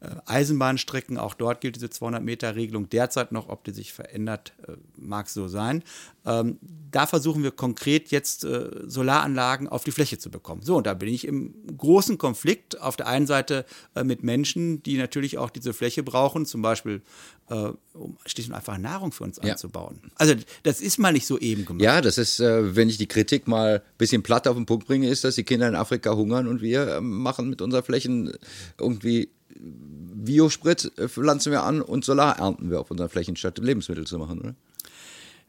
äh, 0.00 0.10
Eisenbahnstrecken, 0.26 1.18
auch 1.18 1.34
dort 1.34 1.60
gilt 1.60 1.74
diese 1.74 1.90
200 1.90 2.22
Meter 2.22 2.54
Regelung 2.54 2.88
derzeit 2.88 3.32
noch, 3.32 3.48
ob 3.48 3.64
die 3.64 3.72
sich 3.72 3.92
verändert, 3.92 4.52
äh, 4.68 4.74
mag 4.96 5.28
so 5.28 5.48
sein. 5.48 5.82
Ähm, 6.24 6.58
da 6.90 7.06
versuchen 7.06 7.42
wir 7.42 7.50
konkret 7.50 8.10
jetzt 8.10 8.44
äh, 8.44 8.70
Solaranlagen 8.86 9.68
auf 9.68 9.84
die 9.84 9.90
Fläche 9.90 10.18
zu 10.18 10.30
bekommen. 10.30 10.62
So, 10.62 10.76
und 10.76 10.86
da 10.86 10.94
bin 10.94 11.08
ich 11.08 11.26
im 11.26 11.54
großen 11.76 12.18
Konflikt 12.18 12.80
auf 12.80 12.96
der 12.96 13.06
einen 13.06 13.26
Seite 13.26 13.64
äh, 13.94 14.04
mit 14.04 14.22
Menschen, 14.22 14.82
die 14.82 14.96
natürlich 14.98 15.38
auch 15.38 15.50
diese 15.50 15.72
Fläche 15.72 16.02
brauchen, 16.02 16.46
zum 16.46 16.62
Beispiel 16.62 17.02
äh, 17.48 17.70
um 17.94 18.16
schlicht 18.26 18.48
und 18.48 18.54
einfach 18.54 18.78
Nahrung 18.78 19.12
für 19.12 19.24
uns 19.24 19.40
Ja. 19.42 19.52
anzubauen. 19.52 20.00
Also 20.16 20.34
das 20.62 20.80
ist 20.80 20.98
mal 20.98 21.12
nicht 21.12 21.26
so 21.26 21.38
eben 21.38 21.64
gemacht. 21.64 21.82
Ja, 21.82 22.00
das 22.00 22.18
ist, 22.18 22.40
äh, 22.40 22.74
wenn 22.76 22.88
ich 22.88 22.98
die 22.98 23.06
Kritik 23.08 23.46
mal 23.48 23.76
ein 23.76 23.98
bisschen 23.98 24.22
platt 24.22 24.46
auf 24.48 24.56
den 24.56 24.66
Punkt 24.66 24.86
bringe, 24.86 25.08
ist, 25.08 25.24
dass 25.24 25.34
die 25.34 25.44
Kinder 25.44 25.68
in 25.68 25.74
Afrika 25.74 26.14
hungern 26.14 26.46
und 26.46 26.60
wir 26.60 26.96
äh, 26.96 27.00
machen 27.00 27.48
mit 27.50 27.60
unseren 27.62 27.82
Flächen 27.82 28.32
irgendwie 28.78 29.30
Biosprit, 29.58 30.92
äh, 30.98 31.08
pflanzen 31.08 31.52
wir 31.52 31.62
an 31.62 31.80
und 31.82 32.04
Solar 32.04 32.38
ernten 32.38 32.70
wir 32.70 32.80
auf 32.80 32.90
unseren 32.90 33.08
Flächen, 33.08 33.36
statt 33.36 33.58
Lebensmittel 33.58 34.06
zu 34.06 34.18
machen, 34.18 34.40
oder? 34.40 34.54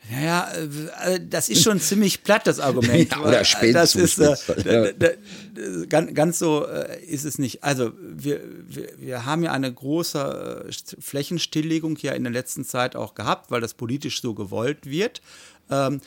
Naja, 0.10 0.50
äh, 1.06 1.20
das 1.30 1.50
ist 1.50 1.64
schon 1.64 1.80
ziemlich 1.80 2.24
platt, 2.24 2.48
das 2.48 2.60
Argument. 2.60 3.10
Ja, 3.12 3.22
oder 3.22 3.44
spät 3.44 3.76
das 3.76 3.96
ist, 3.96 4.18
äh, 4.20 4.94
da- 4.98 5.08
da- 5.08 5.86
ganz, 5.90 6.14
ganz 6.14 6.40
so 6.40 6.66
äh, 6.66 7.04
ist 7.04 7.26
es 7.26 7.38
nicht. 7.40 7.64
Also 7.64 7.92
wir, 8.00 8.40
wir, 8.68 8.90
wir 8.98 9.26
haben 9.26 9.44
ja 9.44 9.52
eine 9.52 9.74
große 9.74 10.66
äh, 10.68 10.70
St- 10.72 11.02
Flächenstilllegung 11.02 11.98
ja 12.02 12.14
in 12.14 12.24
der 12.24 12.32
letzten 12.34 12.64
Zeit 12.64 12.96
auch 12.96 13.16
gehabt, 13.16 13.52
weil 13.52 13.60
das 13.62 13.74
politisch 13.74 14.22
so 14.22 14.34
gewollt 14.34 14.86
wird. 14.86 15.22
Ähm, 15.70 16.02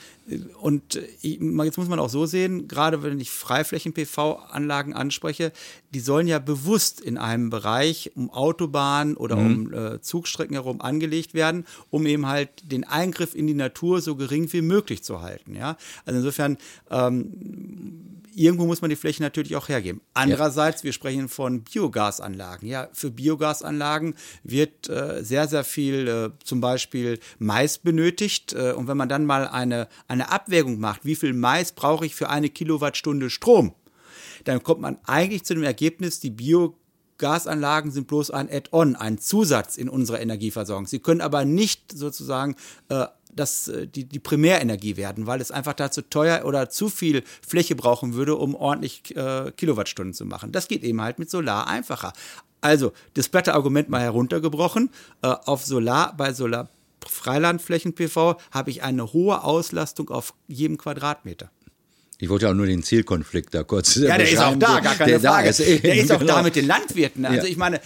und 0.60 1.00
jetzt 1.22 1.78
muss 1.78 1.88
man 1.88 1.98
auch 1.98 2.08
so 2.08 2.24
sehen, 2.24 2.68
gerade 2.68 3.02
wenn 3.02 3.18
ich 3.18 3.30
Freiflächen-PV-Anlagen 3.30 4.94
anspreche, 4.94 5.52
die 5.92 6.00
sollen 6.00 6.28
ja 6.28 6.38
bewusst 6.38 7.00
in 7.00 7.18
einem 7.18 7.50
Bereich 7.50 8.12
um 8.14 8.30
Autobahnen 8.30 9.16
oder 9.16 9.36
um 9.36 9.72
äh, 9.72 10.00
Zugstrecken 10.00 10.54
herum 10.54 10.80
angelegt 10.80 11.34
werden, 11.34 11.66
um 11.90 12.06
eben 12.06 12.26
halt 12.26 12.50
den 12.70 12.84
Eingriff 12.84 13.34
in 13.34 13.46
die 13.46 13.54
Natur 13.54 14.00
so 14.00 14.14
gering 14.14 14.52
wie 14.52 14.62
möglich 14.62 15.02
zu 15.02 15.20
halten. 15.20 15.56
Ja? 15.56 15.76
Also 16.04 16.18
insofern 16.18 16.56
ähm, 16.90 18.19
irgendwo 18.40 18.64
muss 18.64 18.80
man 18.80 18.88
die 18.88 18.96
Fläche 18.96 19.22
natürlich 19.22 19.54
auch 19.54 19.68
hergeben. 19.68 20.00
Andererseits, 20.14 20.82
wir 20.82 20.94
sprechen 20.94 21.28
von 21.28 21.62
Biogasanlagen. 21.62 22.66
Ja, 22.66 22.88
für 22.92 23.10
Biogasanlagen 23.10 24.14
wird 24.42 24.88
äh, 24.88 25.22
sehr, 25.22 25.46
sehr 25.46 25.62
viel 25.62 26.08
äh, 26.08 26.30
zum 26.42 26.62
Beispiel 26.62 27.20
Mais 27.38 27.76
benötigt. 27.78 28.54
Äh, 28.54 28.72
und 28.72 28.88
wenn 28.88 28.96
man 28.96 29.10
dann 29.10 29.26
mal 29.26 29.46
eine, 29.46 29.88
eine 30.08 30.32
Abwägung 30.32 30.80
macht, 30.80 31.04
wie 31.04 31.16
viel 31.16 31.34
Mais 31.34 31.72
brauche 31.72 32.06
ich 32.06 32.14
für 32.14 32.30
eine 32.30 32.48
Kilowattstunde 32.48 33.28
Strom, 33.28 33.74
dann 34.44 34.62
kommt 34.62 34.80
man 34.80 34.98
eigentlich 35.04 35.44
zu 35.44 35.52
dem 35.52 35.64
Ergebnis, 35.64 36.18
die 36.20 36.30
Biogasanlagen 36.30 37.90
sind 37.90 38.06
bloß 38.08 38.30
ein 38.30 38.48
Add-on, 38.50 38.96
ein 38.96 39.18
Zusatz 39.18 39.76
in 39.76 39.90
unserer 39.90 40.20
Energieversorgung. 40.20 40.86
Sie 40.86 41.00
können 41.00 41.20
aber 41.20 41.44
nicht 41.44 41.92
sozusagen 41.92 42.56
äh, 42.88 43.04
das, 43.34 43.68
äh, 43.68 43.86
die, 43.86 44.04
die 44.04 44.18
Primärenergie 44.18 44.96
werden, 44.96 45.26
weil 45.26 45.40
es 45.40 45.50
einfach 45.50 45.74
dazu 45.74 46.02
teuer 46.02 46.44
oder 46.44 46.70
zu 46.70 46.88
viel 46.88 47.22
Fläche 47.46 47.74
brauchen 47.74 48.14
würde, 48.14 48.36
um 48.36 48.54
ordentlich 48.54 49.16
äh, 49.16 49.52
Kilowattstunden 49.56 50.14
zu 50.14 50.24
machen. 50.24 50.52
Das 50.52 50.68
geht 50.68 50.82
eben 50.82 51.00
halt 51.00 51.18
mit 51.18 51.30
Solar 51.30 51.66
einfacher. 51.66 52.12
Also, 52.60 52.92
das 53.14 53.28
platte 53.28 53.54
Argument 53.54 53.88
mal 53.88 54.02
heruntergebrochen. 54.02 54.90
Äh, 55.22 55.28
auf 55.28 55.64
Solar, 55.64 56.14
bei 56.16 56.32
Solar 56.32 56.68
Freilandflächen-PV 57.06 58.36
habe 58.50 58.70
ich 58.70 58.82
eine 58.82 59.12
hohe 59.12 59.42
Auslastung 59.42 60.10
auf 60.10 60.34
jedem 60.48 60.76
Quadratmeter. 60.76 61.50
Ich 62.20 62.28
wollte 62.28 62.44
ja 62.46 62.52
auch 62.52 62.56
nur 62.56 62.66
den 62.66 62.82
Zielkonflikt 62.82 63.54
da 63.54 63.62
kurz 63.62 63.96
Ja, 63.96 64.16
der 64.18 64.30
ist 64.30 64.38
auch 64.38 64.54
da, 64.56 64.80
gar 64.80 64.94
keine 64.94 65.12
der 65.12 65.20
Frage. 65.20 65.48
Ist, 65.48 65.60
der 65.60 65.94
ist 65.96 66.12
auch 66.12 66.18
genau. 66.18 66.36
da 66.36 66.42
mit 66.42 66.54
den 66.54 66.66
Landwirten. 66.66 67.24
Also 67.24 67.46
Ja. 67.46 67.50
ich 67.50 67.56
meine, 67.56 67.76
äh, 67.78 67.80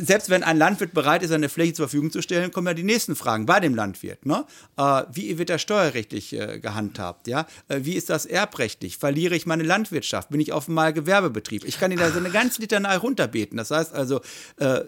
selbst 0.00 0.28
wenn 0.28 0.42
ein 0.42 0.58
Landwirt 0.58 0.92
bereit 0.92 1.22
ist, 1.22 1.32
eine 1.32 1.48
Fläche 1.48 1.72
zur 1.72 1.88
Verfügung 1.88 2.10
zu 2.10 2.20
stellen, 2.22 2.52
kommen 2.52 2.66
ja 2.66 2.74
die 2.74 2.82
nächsten 2.82 3.16
Fragen 3.16 3.46
bei 3.46 3.58
dem 3.60 3.74
Landwirt. 3.74 4.26
Ne? 4.26 4.44
Äh, 4.76 5.04
Wie 5.12 5.38
wird 5.38 5.48
er 5.50 5.58
steuerrechtlich 5.58 6.34
äh, 6.34 6.58
gehandhabt? 6.60 7.28
Ja? 7.28 7.46
Wie 7.68 7.94
ist 7.94 8.10
das 8.10 8.26
erbrechtlich? 8.26 8.98
Verliere 8.98 9.34
ich 9.34 9.46
meine 9.46 9.62
Landwirtschaft? 9.62 10.28
Bin 10.28 10.40
ich 10.40 10.52
auf 10.52 10.68
einmal 10.68 10.92
Gewerbebetrieb? 10.92 11.64
Ich 11.64 11.80
kann 11.80 11.90
Ihnen 11.90 12.00
da 12.00 12.10
so 12.10 12.18
eine 12.18 12.30
ganze 12.30 12.60
Litanei 12.60 12.96
runterbeten. 12.96 13.56
Das 13.56 13.70
heißt 13.70 13.94
also, 13.94 14.20
äh, 14.58 14.80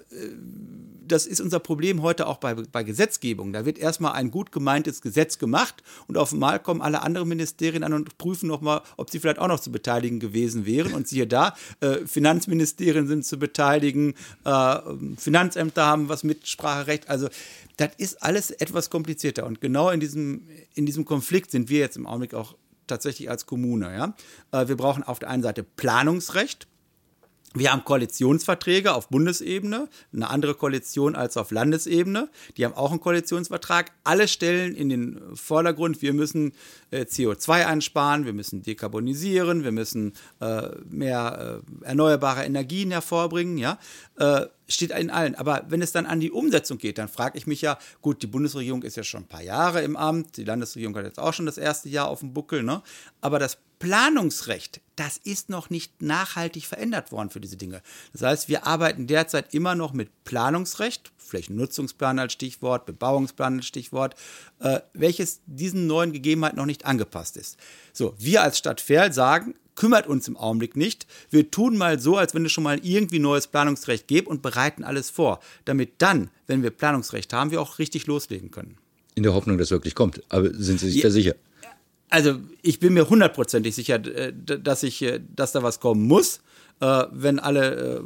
das 1.09 1.27
ist 1.27 1.41
unser 1.41 1.59
Problem 1.59 2.03
heute 2.03 2.27
auch 2.27 2.39
bei, 2.39 2.55
bei 2.55 2.85
Gesetzgebung. 2.85 3.53
Da 3.53 3.65
wird 3.65 3.79
erstmal 3.79 4.13
ein 4.13 4.31
gut 4.31 4.53
gemeintes 4.53 5.01
Gesetz 5.03 5.39
gemacht 5.39 5.83
und 6.07 6.17
auf 6.17 6.33
einmal 6.33 6.61
kommen 6.61 6.81
alle 6.81 7.03
anderen 7.03 7.29
Ministerien 7.29 7.83
an 7.83 7.93
und 7.93 8.19
prüfen 8.19 8.49
nochmal, 8.49 8.83
ob 8.97 9.11
sie 9.11 9.19
vielleicht 9.19 9.39
auch 9.39 9.49
noch 9.49 9.61
zu 9.61 9.73
beteiligen 9.73 10.21
gewesen 10.21 10.67
wären. 10.67 10.95
Und 10.95 11.09
siehe 11.09 11.27
da, 11.27 11.55
äh, 11.81 12.07
Finanzministerien 12.07 13.07
sind 13.07 13.25
zu 13.25 13.39
beteiligen, 13.39 14.15
äh, 14.45 14.77
Finanzämter 15.17 15.87
haben 15.87 16.09
was 16.09 16.25
Mitspracherecht. 16.25 17.09
Also 17.09 17.29
das 17.77 17.91
ist 17.97 18.23
alles 18.23 18.51
etwas 18.51 18.91
komplizierter. 18.91 19.47
Und 19.47 19.61
genau 19.61 19.91
in 19.91 20.01
diesem, 20.01 20.43
in 20.75 20.87
diesem 20.87 21.05
Konflikt 21.05 21.51
sind 21.51 21.69
wir 21.69 21.79
jetzt 21.79 21.97
im 21.97 22.07
Augenblick 22.07 22.35
auch 22.35 22.55
tatsächlich 22.87 23.31
als 23.31 23.47
Kommune. 23.47 23.93
Ja? 23.95 24.15
Äh, 24.51 24.69
wir 24.69 24.77
brauchen 24.77 25.03
auf 25.03 25.19
der 25.19 25.31
einen 25.31 25.43
Seite 25.43 25.63
Planungsrecht. 25.63 26.67
Wir 27.55 27.73
haben 27.73 27.83
Koalitionsverträge 27.83 28.93
auf 28.93 29.09
Bundesebene, 29.09 29.89
eine 30.13 30.29
andere 30.29 30.55
Koalition 30.55 31.17
als 31.17 31.39
auf 31.39 31.51
Landesebene. 31.51 32.29
Die 32.57 32.65
haben 32.65 32.75
auch 32.75 32.91
einen 32.91 33.01
Koalitionsvertrag. 33.01 33.91
Alle 34.05 34.29
stellen 34.29 34.75
in 34.75 34.91
den 34.91 35.21
Vordergrund, 35.35 36.03
wir 36.03 36.13
müssen 36.13 36.53
äh, 36.91 37.03
CO2 37.03 37.65
einsparen, 37.65 38.27
wir 38.27 38.35
müssen 38.35 38.63
dekarbonisieren, 38.63 39.65
wir 39.65 39.73
müssen 39.73 40.13
äh, 40.41 40.69
mehr 40.91 41.63
äh, 41.83 41.87
erneuerbare 41.87 42.45
Energien 42.45 42.91
hervorbringen. 42.91 43.57
Ja? 43.57 43.79
Steht 44.69 44.91
in 44.91 45.11
allen. 45.11 45.35
Aber 45.35 45.65
wenn 45.69 45.81
es 45.81 45.93
dann 45.93 46.07
an 46.07 46.21
die 46.21 46.31
Umsetzung 46.31 46.79
geht, 46.79 46.99
dann 46.99 47.09
frage 47.09 47.39
ich 47.39 47.47
mich 47.47 47.63
ja, 47.63 47.79
gut, 48.03 48.23
die 48.23 48.27
Bundesregierung 48.27 48.83
ist 48.83 48.97
ja 48.97 49.03
schon 49.03 49.23
ein 49.23 49.29
paar 49.29 49.43
Jahre 49.43 49.83
im 49.83 49.97
Amt, 49.97 50.37
die 50.37 50.45
Landesregierung 50.45 50.95
hat 50.97 51.05
jetzt 51.05 51.19
auch 51.19 51.33
schon 51.33 51.47
das 51.47 51.59
erste 51.59 51.89
Jahr 51.89 52.09
auf 52.09 52.21
dem 52.21 52.35
Buckel, 52.35 52.63
ne? 52.63 52.83
aber 53.21 53.39
das 53.39 53.59
Planungsrecht, 53.79 54.81
das 54.97 55.19
ist 55.19 55.51
noch 55.51 55.71
nicht 55.71 56.03
nachhaltig 56.03 56.67
verändert 56.67 57.13
worden 57.13 57.31
für 57.31 57.41
diese 57.41 57.57
Dinge. 57.57 57.81
Das 58.13 58.23
heißt, 58.23 58.49
wir 58.49 58.67
arbeiten 58.67 59.07
derzeit 59.07 59.55
immer 59.55 59.75
noch 59.75 59.93
mit 59.93 60.25
Planungsrecht, 60.25 61.13
Flächennutzungsplan 61.17 62.19
als 62.19 62.33
Stichwort, 62.33 62.87
Bebauungsplan 62.87 63.59
als 63.59 63.67
Stichwort, 63.67 64.17
äh, 64.61 64.81
welches 64.93 65.41
diesen 65.47 65.87
neuen 65.87 66.13
Gegebenheiten 66.13 66.57
noch 66.57 66.67
nicht 66.67 66.87
angepasst 66.87 67.37
ist. 67.37 67.57
So, 67.93 68.15
wir 68.19 68.43
als 68.43 68.59
Stadt 68.59 68.81
Verl 68.81 69.13
sagen, 69.13 69.55
kümmert 69.79 70.09
uns 70.09 70.27
im 70.27 70.37
Augenblick 70.37 70.77
nicht. 70.77 71.07
Wir 71.31 71.51
tun 71.51 71.77
mal 71.77 72.01
so, 72.01 72.17
als 72.17 72.35
wenn 72.35 72.45
es 72.45 72.51
schon 72.51 72.65
mal 72.65 72.81
irgendwie 72.83 73.21
neues 73.21 73.47
Planungsrecht 73.47 74.09
gäbe 74.09 74.29
und 74.29 74.43
bereiten 74.43 74.83
alles 74.83 75.09
vor, 75.09 75.39
damit 75.65 75.93
dann, 75.99 76.31
wenn 76.49 76.65
wir 76.65 76.71
Planungsrecht 76.71 77.33
haben, 77.33 77.53
wir 77.53 77.63
auch 77.63 77.79
richtig 77.79 78.07
loslegen 78.09 78.51
können. 78.51 78.77
In 79.15 79.23
der 79.23 79.35
Hoffnung, 79.35 79.57
dass 79.57 79.69
es 79.69 79.71
wirklich 79.71 79.95
kommt. 79.95 80.23
Aber 80.31 80.53
sind 80.53 80.81
Sie 80.81 80.91
sich 80.91 81.03
da 81.03 81.11
sicher? 81.11 81.37
Also 82.11 82.41
ich 82.63 82.81
bin 82.81 82.95
mir 82.95 83.09
hundertprozentig 83.09 83.75
sicher, 83.75 84.05
äh, 84.05 84.33
dass, 84.35 84.83
ich, 84.83 85.03
äh, 85.03 85.21
dass 85.35 85.53
da 85.53 85.63
was 85.63 85.79
kommen 85.79 86.07
muss, 86.07 86.41
äh, 86.81 87.05
wenn 87.13 87.39
alle 87.39 88.05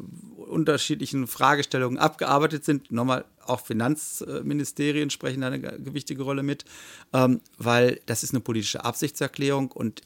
unterschiedlichen 0.52 1.26
Fragestellungen 1.26 1.99
abgearbeitet 1.99 2.64
sind. 2.64 2.92
Nochmal, 2.92 3.25
auch 3.44 3.61
Finanzministerien 3.61 5.11
sprechen 5.11 5.40
da 5.40 5.49
eine 5.49 5.61
gewichtige 5.61 6.23
Rolle 6.23 6.42
mit, 6.42 6.64
ähm, 7.12 7.40
weil 7.59 8.00
das 8.06 8.23
ist 8.23 8.32
eine 8.32 8.40
politische 8.40 8.85
Absichtserklärung 8.85 9.73
und 9.73 10.02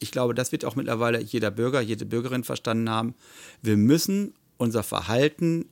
ich 0.00 0.12
glaube, 0.12 0.34
das 0.34 0.52
wird 0.52 0.64
auch 0.64 0.76
mittlerweile 0.76 1.20
jeder 1.20 1.50
Bürger, 1.50 1.80
jede 1.80 2.06
Bürgerin 2.06 2.44
verstanden 2.44 2.88
haben. 2.88 3.14
Wir 3.62 3.76
müssen 3.76 4.34
unser 4.56 4.82
Verhalten 4.82 5.66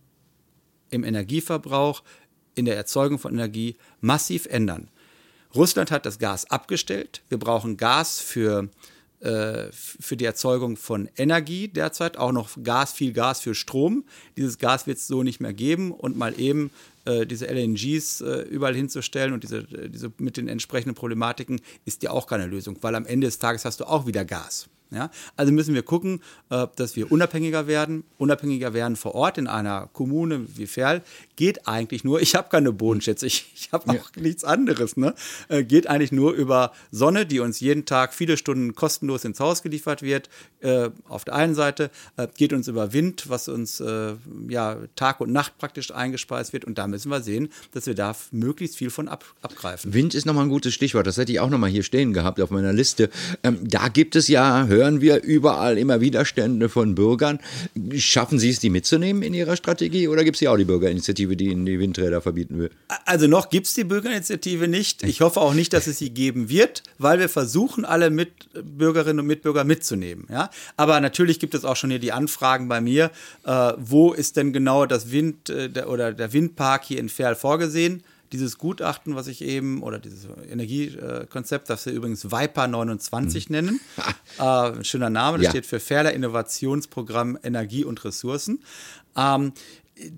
im 0.91 1.05
Energieverbrauch, 1.05 2.03
in 2.55 2.65
der 2.65 2.77
Erzeugung 2.77 3.19
von 3.19 3.35
Energie 3.35 3.77
massiv 4.01 4.47
ändern. 4.47 4.89
Russland 5.55 5.91
hat 5.91 6.07
das 6.07 6.19
Gas 6.19 6.51
abgestellt. 6.51 7.23
Wir 7.29 7.39
brauchen 7.39 7.77
Gas 7.77 8.21
für, 8.21 8.63
äh, 8.63 8.69
für 9.21 10.17
die 10.17 10.25
Erzeugung 10.25 10.77
von 10.77 11.09
Energie 11.17 11.69
derzeit, 11.69 12.19
auch 12.19 12.33
noch 12.33 12.51
Gas, 12.63 12.93
viel 12.93 13.13
Gas 13.13 13.41
für 13.41 13.55
Strom. 13.55 14.05
Dieses 14.37 14.59
Gas 14.59 14.87
wird 14.87 14.99
es 14.99 15.07
so 15.07 15.23
nicht 15.23 15.41
mehr 15.41 15.55
geben 15.55 15.91
und 15.91 16.17
mal 16.17 16.39
eben 16.39 16.71
äh, 17.07 17.25
diese 17.25 17.47
LNGs 17.47 18.21
äh, 18.21 18.41
überall 18.43 18.75
hinzustellen 18.75 19.33
und 19.33 19.43
diese, 19.45 19.59
äh, 19.59 19.89
diese 19.89 20.13
mit 20.19 20.37
den 20.37 20.49
entsprechenden 20.49 20.95
Problematiken 20.95 21.61
ist 21.85 22.03
ja 22.03 22.11
auch 22.11 22.27
keine 22.27 22.47
Lösung, 22.47 22.79
weil 22.81 22.95
am 22.95 23.07
Ende 23.07 23.29
des 23.29 23.39
Tages 23.39 23.65
hast 23.65 23.81
du 23.81 23.85
auch 23.85 24.07
wieder 24.07 24.25
Gas. 24.25 24.69
Ja? 24.91 25.11
Also 25.37 25.53
müssen 25.53 25.75
wir 25.75 25.83
gucken, 25.83 26.21
äh, 26.51 26.67
dass 26.77 26.97
wir 26.97 27.11
unabhängiger 27.11 27.67
werden, 27.67 28.05
unabhängiger 28.19 28.75
werden 28.75 28.97
vor 28.97 29.15
Ort 29.15 29.39
in 29.39 29.47
einer 29.47 29.89
Kommune 29.93 30.47
wie 30.57 30.67
Ferl. 30.67 31.03
Geht 31.37 31.67
eigentlich 31.67 32.05
nur, 32.05 32.21
ich 32.21 32.35
habe 32.35 32.49
keine 32.49 32.73
Bodenschätze, 32.73 33.27
ich, 33.27 33.53
ich 33.55 33.73
habe 33.73 33.91
auch 33.91 34.11
ja. 34.17 34.23
nichts 34.23 34.45
anderes. 34.45 34.97
Ne? 34.97 35.15
Äh, 35.49 35.65
geht 35.65 35.87
eigentlich 35.87 36.13
nur 36.13 36.33
über 36.33 36.73
Sonne, 36.91 37.27
die 37.27 37.41
uns 37.41 37.61
jeden 37.61 37.85
Tag 37.85 38.15
viele 38.15 38.37
Stunden 38.37 38.75
kostenlos 38.75 39.25
ins 39.25 39.41
Haus 39.41 39.63
geliefert 39.63 40.03
wird. 40.03 40.29
Äh, 40.61 40.91
auf 41.09 41.25
der 41.25 41.35
einen 41.35 41.55
Seite 41.55 41.91
geht 42.37 42.53
uns 42.53 42.69
über 42.69 42.93
Wind, 42.93 43.29
was 43.29 43.49
uns 43.49 43.83
ja, 44.49 44.77
Tag 44.95 45.21
und 45.21 45.33
Nacht 45.33 45.59
praktisch 45.59 45.91
eingespeist 45.93 46.53
wird. 46.53 46.65
Und 46.65 46.79
da 46.79 46.87
müssen 46.87 47.11
wir 47.11 47.21
sehen, 47.21 47.49
dass 47.73 47.87
wir 47.87 47.95
da 47.95 48.15
möglichst 48.31 48.77
viel 48.77 48.91
von 48.91 49.09
ab, 49.09 49.25
abgreifen. 49.43 49.93
Wind 49.93 50.15
ist 50.15 50.27
nochmal 50.27 50.45
ein 50.45 50.51
gutes 50.51 50.75
Stichwort. 50.75 51.07
Das 51.07 51.17
hätte 51.17 51.33
ich 51.33 51.41
auch 51.41 51.51
nochmal 51.51 51.71
hier 51.71 51.83
stehen 51.83 52.13
gehabt 52.13 52.41
auf 52.41 52.51
meiner 52.51 52.73
Liste. 52.73 53.11
Ähm, 53.43 53.59
da 53.63 53.89
gibt 53.89 54.17
es 54.17 54.29
ja 54.29 54.67
hören 54.87 55.01
wir 55.01 55.23
überall 55.23 55.79
immer 55.79 56.01
Widerstände 56.01 56.69
von 56.69 56.95
Bürgern. 56.95 57.41
Schaffen 57.97 58.39
Sie 58.39 58.51
es, 58.51 58.61
die 58.61 58.71
mitzunehmen 58.71 59.23
in 59.23 59.35
Ihrer 59.35 59.57
Strategie 59.57 60.07
oder 60.07 60.23
gibt 60.23 60.37
es 60.37 60.41
ja 60.41 60.53
auch 60.53 60.57
die 60.57 60.65
Bürgerinitiative, 60.65 61.37
die 61.37 61.47
Ihnen 61.47 61.67
die 61.67 61.81
Windräder 61.81 62.21
verbieten 62.21 62.59
will? 62.59 62.71
Also 63.05 63.27
noch 63.27 63.51
gibt 63.51 63.67
es 63.67 63.75
die 63.75 63.83
Bürgerinitiative 63.83 64.69
nicht. 64.69 65.03
Ich 65.03 65.21
hoffe 65.23 65.41
auch 65.41 65.55
nicht, 65.55 65.73
dass 65.73 65.89
es 65.89 65.99
sie 65.99 66.11
geben 66.11 66.49
wird, 66.49 66.85
weil 66.99 67.19
wir 67.19 67.29
versuchen, 67.29 67.85
alle 67.85 68.11
Mitbürgerinnen 68.11 69.21
und 69.21 69.27
Mitbürger 69.27 69.65
mitzunehmen. 69.65 70.29
Ja? 70.31 70.51
Aber 70.77 71.01
natürlich 71.01 71.41
gibt 71.41 71.55
es 71.55 71.65
auch 71.65 71.77
schon 71.77 71.91
hier 71.91 71.99
die 71.99 72.13
Anfragen 72.13 72.69
bei 72.69 72.81
mir, 72.81 73.11
äh, 73.45 73.73
wo 73.79 74.13
ist 74.13 74.37
denn 74.37 74.53
genau 74.53 74.87
das 74.87 75.11
Wind 75.11 75.51
äh, 75.51 75.69
der, 75.69 75.91
oder 75.91 76.13
der 76.13 76.33
Windpark 76.33 76.85
hier 76.85 77.01
in 77.01 77.09
Ferl 77.09 77.35
vorgesehen? 77.35 78.05
Dieses 78.33 78.59
Gutachten, 78.59 79.15
was 79.15 79.27
ich 79.27 79.43
eben, 79.43 79.83
oder 79.83 79.99
dieses 79.99 80.29
Energiekonzept, 80.51 81.71
das 81.71 81.87
wir 81.87 81.93
übrigens 81.93 82.31
Viper 82.31 82.67
29 82.67 83.49
mhm. 83.49 83.55
nennen. 83.55 83.81
äh, 84.39 84.85
schöner 84.85 85.11
Name, 85.11 85.39
das 85.39 85.47
ja. 85.47 85.51
steht 85.51 85.67
für 85.67 85.81
Ferler 85.81 86.13
Innovationsprogramm 86.13 87.39
Energie 87.43 87.85
und 87.85 88.05
Ressourcen. 88.05 88.63
Ähm, 89.17 89.53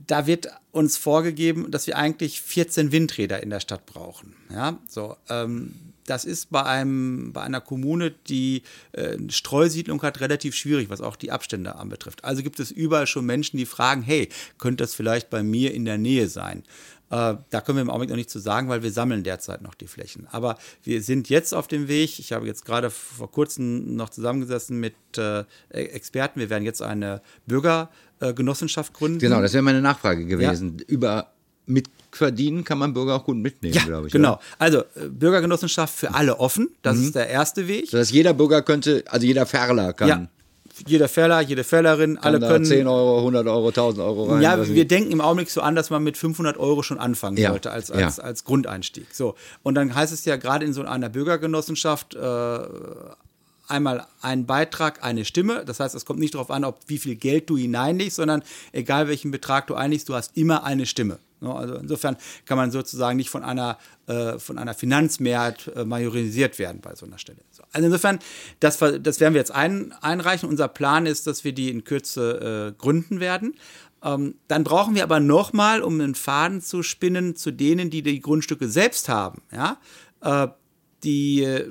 da 0.07 0.27
wird 0.27 0.49
uns 0.73 0.97
vorgegeben, 0.97 1.71
dass 1.71 1.87
wir 1.87 1.97
eigentlich 1.97 2.41
14 2.41 2.91
Windräder 2.91 3.43
in 3.43 3.51
der 3.51 3.61
Stadt 3.61 3.87
brauchen. 3.87 4.35
Ja, 4.51 4.79
so. 4.89 5.17
Ähm, 5.29 5.75
das 6.09 6.25
ist 6.25 6.51
bei, 6.51 6.63
einem, 6.63 7.33
bei 7.33 7.43
einer 7.43 7.61
Kommune, 7.61 8.11
die 8.11 8.63
äh, 8.93 9.17
Streusiedlung 9.29 10.03
hat, 10.03 10.21
relativ 10.21 10.55
schwierig, 10.55 10.89
was 10.89 11.01
auch 11.01 11.17
die 11.17 11.31
Abstände 11.31 11.77
anbetrifft. 11.77 12.25
Also 12.25 12.43
gibt 12.43 12.61
es 12.61 12.71
überall 12.71 13.07
schon 13.07 13.27
Menschen, 13.27 13.59
die 13.59 13.67
fragen, 13.67 14.03
hey, 14.03 14.29
könnte 14.57 14.85
das 14.85 14.95
vielleicht 14.95 15.29
bei 15.29 15.43
mir 15.43 15.75
in 15.75 15.85
der 15.85 15.99
Nähe 15.99 16.29
sein? 16.29 16.63
Äh, 17.11 17.37
da 17.51 17.61
können 17.61 17.79
wir 17.79 17.83
im 17.83 17.91
Augenblick 17.91 18.11
noch 18.11 18.17
nicht 18.17 18.31
zu 18.31 18.39
sagen, 18.39 18.69
weil 18.69 18.83
wir 18.83 18.91
sammeln 18.91 19.23
derzeit 19.23 19.63
noch 19.63 19.75
die 19.75 19.87
Flächen. 19.87 20.27
Aber 20.31 20.59
wir 20.85 21.03
sind 21.03 21.29
jetzt 21.31 21.55
auf 21.55 21.67
dem 21.67 21.89
Weg. 21.89 22.19
Ich 22.19 22.33
habe 22.33 22.47
jetzt 22.47 22.65
gerade 22.65 22.91
vor 22.91 23.31
kurzem 23.31 23.97
noch 23.97 24.11
zusammengesessen 24.11 24.79
mit 24.79 24.95
äh, 25.17 25.41
e-, 25.41 25.45
Experten. 25.71 26.41
Wir 26.41 26.51
werden 26.51 26.65
jetzt 26.65 26.83
eine 26.83 27.23
Bürgergenossenschaft 27.47 28.93
gründen. 28.93 29.19
Genau, 29.21 29.41
das 29.41 29.55
wäre 29.55 29.63
meine 29.63 29.81
Nachfrage 29.81 30.27
gewesen. 30.27 30.79
Ja. 30.81 30.85
Über 30.87 31.33
mitverdienen 31.65 32.65
kann 32.65 32.79
man 32.79 32.95
Bürger 32.95 33.17
auch 33.17 33.25
gut 33.25 33.37
mitnehmen, 33.37 33.75
ja, 33.75 33.85
glaube 33.85 34.07
ich. 34.07 34.13
Genau. 34.13 34.35
Oder? 34.35 34.41
Also 34.59 34.79
äh, 34.79 35.09
Bürgergenossenschaft 35.09 35.95
für 35.95 36.15
alle 36.15 36.39
offen. 36.39 36.71
Das 36.83 36.97
mhm. 36.97 37.05
ist 37.05 37.15
der 37.15 37.29
erste 37.29 37.69
Weg. 37.69 37.91
Das 37.91 38.01
heißt, 38.01 38.13
jeder 38.13 38.35
Bürger 38.35 38.63
könnte, 38.63 39.05
also 39.07 39.27
jeder 39.27 39.47
Ferler 39.47 39.93
kann. 39.93 40.09
Ja 40.09 40.29
jeder 40.87 41.09
Feller, 41.09 41.41
jede 41.41 41.65
Fellerin, 41.65 42.19
alle 42.19 42.41
können. 42.41 42.65
10 42.65 42.87
Euro, 42.87 43.19
100 43.19 43.47
Euro, 43.47 43.69
1000 43.69 44.05
Euro 44.05 44.25
rein. 44.25 44.43
Ja, 44.43 44.69
wir 44.69 44.87
denken 44.87 45.13
im 45.13 45.21
Augenblick 45.21 45.51
so 45.51 45.61
an, 45.61 45.75
dass 45.75 45.91
man 45.91 46.03
mit 46.03 46.17
500 46.17 46.57
Euro 46.57 46.83
schon 46.83 46.99
anfangen 46.99 47.37
ja. 47.37 47.51
sollte 47.51 47.71
als, 47.71 47.91
als, 47.91 48.17
ja. 48.19 48.23
als 48.23 48.45
Grundeinstieg. 48.45 49.07
So. 49.13 49.35
Und 49.63 49.75
dann 49.75 49.95
heißt 49.95 50.13
es 50.13 50.25
ja 50.25 50.37
gerade 50.37 50.65
in 50.65 50.73
so 50.73 50.83
einer 50.83 51.09
Bürgergenossenschaft, 51.09 52.15
äh, 52.15 52.59
einmal 53.69 54.07
ein 54.23 54.47
Beitrag, 54.47 55.05
eine 55.05 55.25
Stimme. 55.25 55.65
Das 55.65 55.81
heißt, 55.81 55.95
es 55.95 56.05
kommt 56.05 56.19
nicht 56.19 56.35
darauf 56.35 56.51
an, 56.51 56.65
ob 56.65 56.81
wie 56.87 56.99
viel 56.99 57.17
Geld 57.17 57.49
du 57.51 57.57
hineinlegst, 57.57 58.17
sondern 58.17 58.43
egal 58.73 59.09
welchen 59.09 59.31
Betrag 59.31 59.67
du 59.67 59.75
einlegst, 59.75 60.09
du 60.09 60.15
hast 60.15 60.37
immer 60.37 60.65
eine 60.65 60.87
Stimme. 60.87 61.19
Also 61.41 61.77
insofern 61.77 62.17
kann 62.47 62.57
man 62.57 62.71
sozusagen 62.71 63.17
nicht 63.17 63.31
von 63.31 63.45
einer, 63.45 63.79
äh, 64.07 64.39
von 64.39 64.59
einer 64.59 64.75
Finanzmehrheit 64.75 65.71
äh, 65.77 65.85
majorisiert 65.85 66.59
werden 66.59 66.81
bei 66.81 66.97
so 66.97 67.07
einer 67.07 67.19
Stelle. 67.19 67.39
So. 67.73 67.77
Also 67.77 67.87
insofern, 67.87 68.19
das, 68.61 68.79
das 68.79 69.21
werden 69.21 69.35
wir 69.35 69.41
jetzt 69.41 69.53
ein, 69.53 69.93
einreichen. 70.01 70.49
Unser 70.49 70.69
Plan 70.69 71.07
ist, 71.07 71.27
dass 71.27 71.45
wir 71.45 71.53
die 71.53 71.71
in 71.71 71.85
Kürze 71.85 72.75
äh, 72.75 72.81
gründen 72.81 73.21
werden. 73.21 73.55
Ähm, 74.03 74.37
dann 74.47 74.65
brauchen 74.65 74.95
wir 74.95 75.03
aber 75.03 75.21
nochmal, 75.21 75.83
um 75.83 76.01
einen 76.01 76.15
Faden 76.15 76.61
zu 76.61 76.83
spinnen, 76.83 77.35
zu 77.37 77.51
denen, 77.51 77.91
die 77.91 78.03
die 78.03 78.21
Grundstücke 78.21 78.69
selbst 78.69 79.09
haben. 79.09 79.43
Ja? 79.53 79.79
Äh, 80.21 80.49
die 81.03 81.43
äh, 81.43 81.69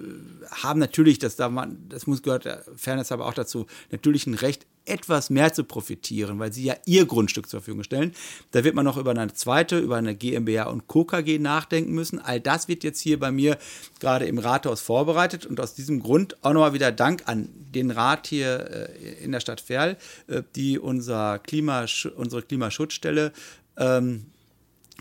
haben 0.51 0.79
natürlich, 0.79 1.19
das, 1.19 1.36
darf 1.36 1.51
man, 1.51 1.86
das 1.89 2.07
muss 2.07 2.23
gehört 2.23 2.47
Fairness 2.75 3.12
aber 3.12 3.25
auch 3.25 3.33
dazu, 3.33 3.65
natürlich 3.91 4.27
ein 4.27 4.33
Recht, 4.33 4.65
etwas 4.88 5.30
mehr 5.30 5.54
zu 5.54 5.63
profitieren, 5.63 6.39
weil 6.39 6.54
sie 6.54 6.63
ja 6.63 6.76
ihr 6.86 7.06
Grundstück 7.06 7.50
zur 7.50 7.62
Verfügung 7.62 7.84
stellen. 7.84 8.13
Da 8.52 8.63
wird 8.63 8.76
man 8.76 8.86
noch 8.86 8.97
über 8.97 9.12
eine 9.12 9.34
zweite, 9.34 9.80
über 9.80 9.97
eine 9.97 10.15
GmbH 10.15 10.63
und 10.63 10.88
Co. 10.88 11.06
KG 11.06 11.39
nachdenken 11.39 11.93
müssen. 11.93 12.19
All 12.19 12.39
das 12.39 12.67
wird 12.67 12.84
jetzt 12.84 13.00
hier 13.00 13.19
bei 13.19 13.32
mir 13.32 13.58
gerade 14.00 14.26
im 14.26 14.39
Rathaus 14.39 14.82
vorbereitet 14.82 15.45
und 15.45 15.60
aus 15.60 15.73
diesem 15.73 16.02
Grund 16.02 16.38
auch 16.43 16.54
nochmal 16.54 16.73
wieder 16.73 16.91
Dank 16.91 17.23
an 17.26 17.50
den 17.73 17.91
Rat 17.91 18.28
hier 18.28 18.89
äh, 19.00 19.23
in 19.23 19.32
der 19.32 19.39
Stadt 19.39 19.62
Ferl, 19.62 19.97
äh, 20.28 20.43
die 20.56 20.80
unser 20.80 21.39
Klimasch 21.39 22.06
unsere 22.06 22.41
Klimaschutzstelle 22.41 23.32
ähm, 23.78 24.26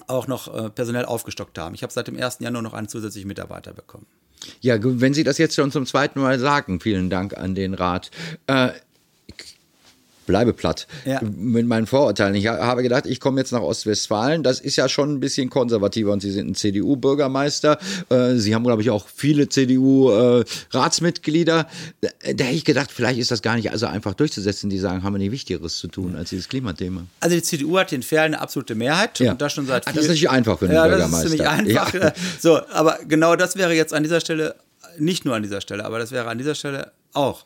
auch 0.06 0.26
noch 0.26 0.52
äh, 0.54 0.70
personell 0.70 1.04
aufgestockt 1.04 1.58
haben. 1.58 1.74
Ich 1.74 1.82
habe 1.82 1.92
seit 1.92 2.08
dem 2.08 2.20
1. 2.20 2.38
Januar 2.40 2.62
noch 2.62 2.74
einen 2.74 2.88
zusätzlichen 2.88 3.28
Mitarbeiter 3.28 3.72
bekommen. 3.72 4.06
Ja, 4.60 4.76
wenn 4.80 5.14
Sie 5.14 5.24
das 5.24 5.38
jetzt 5.38 5.54
schon 5.54 5.72
zum 5.72 5.86
zweiten 5.86 6.20
Mal 6.20 6.38
sagen, 6.38 6.80
vielen 6.80 7.10
Dank 7.10 7.36
an 7.36 7.54
den 7.54 7.74
Rat. 7.74 8.10
Äh, 8.46 8.70
bleibe 10.26 10.52
platt 10.52 10.86
ja. 11.04 11.20
mit 11.22 11.66
meinen 11.66 11.86
Vorurteilen. 11.86 12.34
Ich 12.34 12.46
habe 12.46 12.82
gedacht, 12.82 13.06
ich 13.06 13.20
komme 13.20 13.40
jetzt 13.40 13.52
nach 13.52 13.62
Ostwestfalen. 13.62 14.42
Das 14.42 14.60
ist 14.60 14.76
ja 14.76 14.86
schon 14.88 15.14
ein 15.14 15.20
bisschen 15.20 15.50
konservativer 15.50 16.12
und 16.12 16.20
Sie 16.20 16.30
sind 16.30 16.50
ein 16.50 16.54
CDU-Bürgermeister. 16.54 17.78
Äh, 18.10 18.34
Sie 18.34 18.54
haben, 18.54 18.64
glaube 18.64 18.82
ich, 18.82 18.90
auch 18.90 19.06
viele 19.08 19.48
CDU-Ratsmitglieder. 19.48 21.66
Da 22.00 22.08
hätte 22.22 22.44
ich 22.44 22.64
gedacht, 22.64 22.92
vielleicht 22.92 23.18
ist 23.18 23.30
das 23.30 23.42
gar 23.42 23.56
nicht 23.56 23.70
so 23.74 23.86
einfach 23.86 24.14
durchzusetzen. 24.14 24.70
Die 24.70 24.78
sagen, 24.78 25.02
haben 25.02 25.14
wir 25.14 25.18
nicht 25.18 25.32
Wichtigeres 25.32 25.78
zu 25.78 25.88
tun 25.88 26.14
als 26.16 26.30
dieses 26.30 26.48
Klimathema. 26.48 27.02
Also 27.20 27.36
die 27.36 27.42
CDU 27.42 27.78
hat 27.78 27.92
in 27.92 28.02
Ferl 28.02 28.26
eine 28.26 28.40
absolute 28.40 28.74
Mehrheit 28.74 29.20
ja. 29.20 29.32
und 29.32 29.40
das 29.40 29.52
schon 29.52 29.66
seit 29.66 29.86
Ach, 29.86 29.92
Das 29.92 30.04
ist 30.04 30.10
nicht 30.10 30.28
einfach 30.28 30.58
für 30.58 30.66
einen 30.66 30.74
ja, 30.74 30.86
Bürgermeister. 30.86 31.16
Das 31.16 31.24
ist 31.24 31.30
ziemlich 31.30 31.48
einfach. 31.48 31.94
Ja. 31.94 32.12
So, 32.40 32.60
aber 32.68 32.98
genau 33.08 33.36
das 33.36 33.56
wäre 33.56 33.74
jetzt 33.74 33.94
an 33.94 34.02
dieser 34.02 34.20
Stelle, 34.20 34.56
nicht 34.98 35.24
nur 35.24 35.34
an 35.34 35.42
dieser 35.42 35.60
Stelle, 35.60 35.84
aber 35.84 35.98
das 35.98 36.12
wäre 36.12 36.28
an 36.28 36.38
dieser 36.38 36.54
Stelle 36.54 36.92
auch 37.12 37.44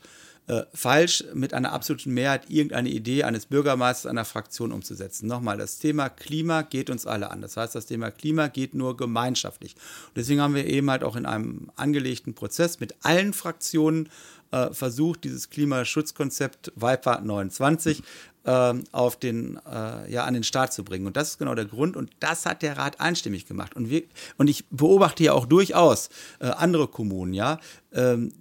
äh, 0.50 0.66
falsch, 0.74 1.22
mit 1.32 1.54
einer 1.54 1.70
absoluten 1.70 2.12
Mehrheit 2.12 2.50
irgendeine 2.50 2.88
Idee 2.88 3.22
eines 3.22 3.46
Bürgermeisters 3.46 4.10
einer 4.10 4.24
Fraktion 4.24 4.72
umzusetzen. 4.72 5.28
Nochmal, 5.28 5.58
das 5.58 5.78
Thema 5.78 6.08
Klima 6.08 6.62
geht 6.62 6.90
uns 6.90 7.06
alle 7.06 7.30
an. 7.30 7.40
Das 7.40 7.56
heißt, 7.56 7.76
das 7.76 7.86
Thema 7.86 8.10
Klima 8.10 8.48
geht 8.48 8.74
nur 8.74 8.96
gemeinschaftlich. 8.96 9.76
Und 10.08 10.16
deswegen 10.16 10.40
haben 10.40 10.56
wir 10.56 10.66
eben 10.66 10.90
halt 10.90 11.04
auch 11.04 11.14
in 11.14 11.24
einem 11.24 11.70
angelegten 11.76 12.34
Prozess 12.34 12.80
mit 12.80 12.96
allen 13.02 13.32
Fraktionen 13.32 14.08
äh, 14.50 14.72
versucht, 14.72 15.24
dieses 15.24 15.50
Klimaschutzkonzept 15.50 16.72
Viper 16.76 17.20
29 17.20 18.02
ähm, 18.44 18.84
auf 18.92 19.16
den, 19.16 19.58
äh, 19.70 20.10
ja, 20.10 20.24
an 20.24 20.34
den 20.34 20.44
Start 20.44 20.72
zu 20.72 20.84
bringen. 20.84 21.06
Und 21.06 21.16
das 21.16 21.28
ist 21.28 21.38
genau 21.38 21.54
der 21.54 21.66
Grund. 21.66 21.96
Und 21.96 22.10
das 22.20 22.46
hat 22.46 22.62
der 22.62 22.78
Rat 22.78 23.00
einstimmig 23.00 23.46
gemacht. 23.46 23.76
Und, 23.76 23.90
wir, 23.90 24.02
und 24.38 24.48
ich 24.48 24.64
beobachte 24.70 25.22
ja 25.24 25.32
auch 25.34 25.46
durchaus 25.46 26.08
äh, 26.40 26.46
andere 26.46 26.88
Kommunen, 26.88 27.34
ja. 27.34 27.58
Ähm, 27.92 28.32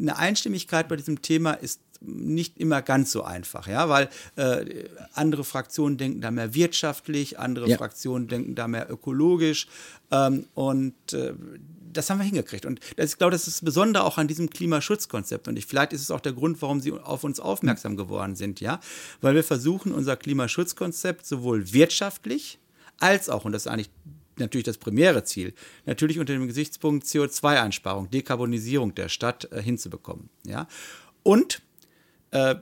eine 0.00 0.16
Einstimmigkeit 0.16 0.88
bei 0.88 0.96
diesem 0.96 1.22
Thema 1.22 1.52
ist 1.52 1.80
nicht 2.04 2.58
immer 2.58 2.82
ganz 2.82 3.12
so 3.12 3.22
einfach, 3.22 3.68
ja, 3.68 3.88
weil 3.88 4.08
äh, 4.36 4.86
andere 5.12 5.44
Fraktionen 5.44 5.98
denken 5.98 6.20
da 6.20 6.30
mehr 6.30 6.54
wirtschaftlich, 6.54 7.38
andere 7.38 7.68
Ja. 7.68 7.76
Fraktionen 7.76 8.28
denken 8.28 8.54
da 8.54 8.68
mehr 8.68 8.90
ökologisch 8.90 9.68
ähm, 10.10 10.46
und 10.54 11.12
äh, 11.12 11.34
das 11.92 12.10
haben 12.10 12.18
wir 12.18 12.24
hingekriegt. 12.24 12.66
Und 12.66 12.80
das, 12.96 13.12
ich 13.12 13.18
glaube, 13.18 13.32
das 13.32 13.46
ist 13.46 13.58
das 13.58 13.64
Besondere 13.64 14.04
auch 14.04 14.18
an 14.18 14.28
diesem 14.28 14.50
Klimaschutzkonzept. 14.50 15.48
Und 15.48 15.58
ich, 15.58 15.66
vielleicht 15.66 15.92
ist 15.92 16.00
es 16.02 16.10
auch 16.10 16.20
der 16.20 16.32
Grund, 16.32 16.60
warum 16.62 16.80
Sie 16.80 16.92
auf 16.92 17.24
uns 17.24 17.40
aufmerksam 17.40 17.96
geworden 17.96 18.34
sind, 18.34 18.60
ja. 18.60 18.80
Weil 19.20 19.34
wir 19.34 19.44
versuchen, 19.44 19.92
unser 19.92 20.16
Klimaschutzkonzept 20.16 21.26
sowohl 21.26 21.72
wirtschaftlich 21.72 22.58
als 22.98 23.28
auch, 23.28 23.44
und 23.44 23.52
das 23.52 23.66
ist 23.66 23.72
eigentlich 23.72 23.90
natürlich 24.36 24.64
das 24.64 24.78
primäre 24.78 25.24
Ziel, 25.24 25.54
natürlich 25.84 26.18
unter 26.18 26.32
dem 26.32 26.46
Gesichtspunkt 26.46 27.06
CO2-Einsparung, 27.06 28.10
Dekarbonisierung 28.10 28.94
der 28.94 29.08
Stadt 29.08 29.50
äh, 29.52 29.62
hinzubekommen, 29.62 30.30
ja. 30.46 30.66
Und 31.22 31.62
äh, 32.30 32.56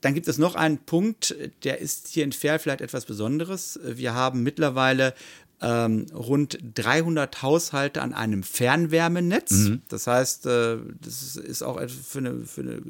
dann 0.00 0.14
gibt 0.14 0.28
es 0.28 0.38
noch 0.38 0.54
einen 0.54 0.78
Punkt, 0.78 1.34
der 1.64 1.78
ist 1.78 2.08
hier 2.08 2.24
in 2.24 2.32
Ferl 2.32 2.60
vielleicht 2.60 2.80
etwas 2.80 3.04
Besonderes. 3.04 3.80
Wir 3.82 4.14
haben 4.14 4.44
mittlerweile 4.44 5.12
ähm, 5.60 6.06
rund 6.14 6.58
300 6.74 7.42
Haushalte 7.42 8.02
an 8.02 8.14
einem 8.14 8.42
Fernwärmenetz. 8.42 9.70
Das 9.88 10.06
heißt, 10.06 10.46
äh, 10.46 10.76
das 11.00 11.36
ist 11.36 11.62
auch 11.62 11.80
für 11.88 12.18
eine, 12.18 12.34
für 12.44 12.60
eine 12.60 12.80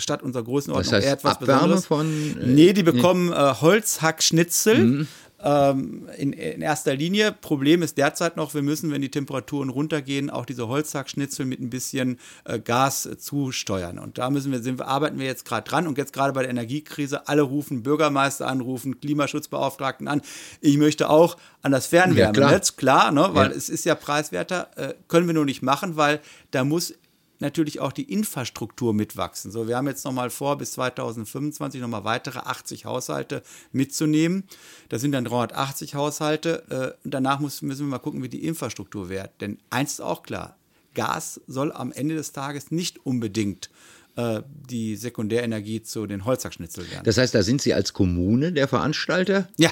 Stadt 0.00 0.22
unserer 0.22 0.44
Größenordnung 0.44 0.84
Das 0.84 0.92
heißt, 0.92 1.06
eher 1.06 1.12
etwas 1.14 1.36
Abwärme 1.36 1.74
Besonderes. 1.74 1.86
von, 1.86 2.40
äh, 2.40 2.46
nee, 2.46 2.72
die 2.72 2.82
bekommen 2.82 3.32
äh, 3.32 3.54
Holzhackschnitzel. 3.60 5.06
Ähm, 5.42 6.08
in, 6.18 6.32
in 6.34 6.60
erster 6.60 6.94
Linie. 6.94 7.32
Problem 7.32 7.82
ist 7.82 7.96
derzeit 7.96 8.36
noch, 8.36 8.52
wir 8.52 8.62
müssen, 8.62 8.90
wenn 8.90 9.00
die 9.00 9.10
Temperaturen 9.10 9.70
runtergehen, 9.70 10.28
auch 10.28 10.44
diese 10.44 10.68
Holzhackschnitzel 10.68 11.46
mit 11.46 11.60
ein 11.60 11.70
bisschen 11.70 12.18
äh, 12.44 12.58
Gas 12.58 13.06
äh, 13.06 13.16
zusteuern. 13.16 13.98
Und 13.98 14.18
da 14.18 14.28
müssen 14.28 14.52
wir, 14.52 14.60
sind, 14.60 14.78
wir, 14.78 14.86
arbeiten 14.88 15.18
wir 15.18 15.26
jetzt 15.26 15.44
gerade 15.46 15.68
dran. 15.68 15.86
Und 15.86 15.96
jetzt 15.96 16.12
gerade 16.12 16.32
bei 16.34 16.42
der 16.42 16.50
Energiekrise, 16.50 17.26
alle 17.28 17.42
rufen 17.42 17.82
Bürgermeister 17.82 18.46
an, 18.46 18.60
rufen 18.60 19.00
Klimaschutzbeauftragten 19.00 20.08
an. 20.08 20.20
Ich 20.60 20.76
möchte 20.76 21.08
auch 21.08 21.36
an 21.62 21.72
das 21.72 21.86
Fernwärmenetz, 21.86 22.76
klar, 22.76 23.10
ne, 23.10 23.30
weil 23.32 23.50
Ja. 23.50 23.56
es 23.56 23.68
ist 23.68 23.84
ja 23.84 23.94
preiswerter, 23.94 24.68
äh, 24.76 24.94
können 25.08 25.26
wir 25.26 25.34
nur 25.34 25.44
nicht 25.44 25.62
machen, 25.62 25.96
weil 25.96 26.20
da 26.50 26.64
muss 26.64 26.94
natürlich 27.40 27.80
auch 27.80 27.92
die 27.92 28.12
Infrastruktur 28.12 28.94
mitwachsen. 28.94 29.50
So, 29.50 29.68
wir 29.68 29.76
haben 29.76 29.88
jetzt 29.88 30.04
nochmal 30.04 30.30
vor, 30.30 30.58
bis 30.58 30.72
2025 30.72 31.80
nochmal 31.80 32.04
weitere 32.04 32.40
80 32.40 32.84
Haushalte 32.84 33.42
mitzunehmen. 33.72 34.44
Das 34.88 35.00
sind 35.00 35.12
dann 35.12 35.24
380 35.24 35.94
Haushalte. 35.94 36.64
Äh, 36.70 37.04
und 37.04 37.14
danach 37.14 37.40
muss, 37.40 37.62
müssen 37.62 37.86
wir 37.86 37.90
mal 37.90 37.98
gucken, 37.98 38.22
wie 38.22 38.28
die 38.28 38.44
Infrastruktur 38.44 39.08
wird. 39.08 39.30
Denn 39.40 39.58
eins 39.70 39.94
ist 39.94 40.00
auch 40.00 40.22
klar, 40.22 40.56
Gas 40.94 41.40
soll 41.46 41.72
am 41.72 41.92
Ende 41.92 42.16
des 42.16 42.32
Tages 42.32 42.70
nicht 42.70 43.04
unbedingt 43.04 43.70
äh, 44.16 44.42
die 44.68 44.96
Sekundärenergie 44.96 45.82
zu 45.82 46.06
den 46.06 46.24
Holzhackschnitzel 46.24 46.90
werden. 46.90 47.04
Das 47.04 47.16
heißt, 47.16 47.34
da 47.34 47.42
sind 47.42 47.62
Sie 47.62 47.74
als 47.74 47.92
Kommune 47.92 48.52
der 48.52 48.68
Veranstalter? 48.68 49.48
ja, 49.56 49.70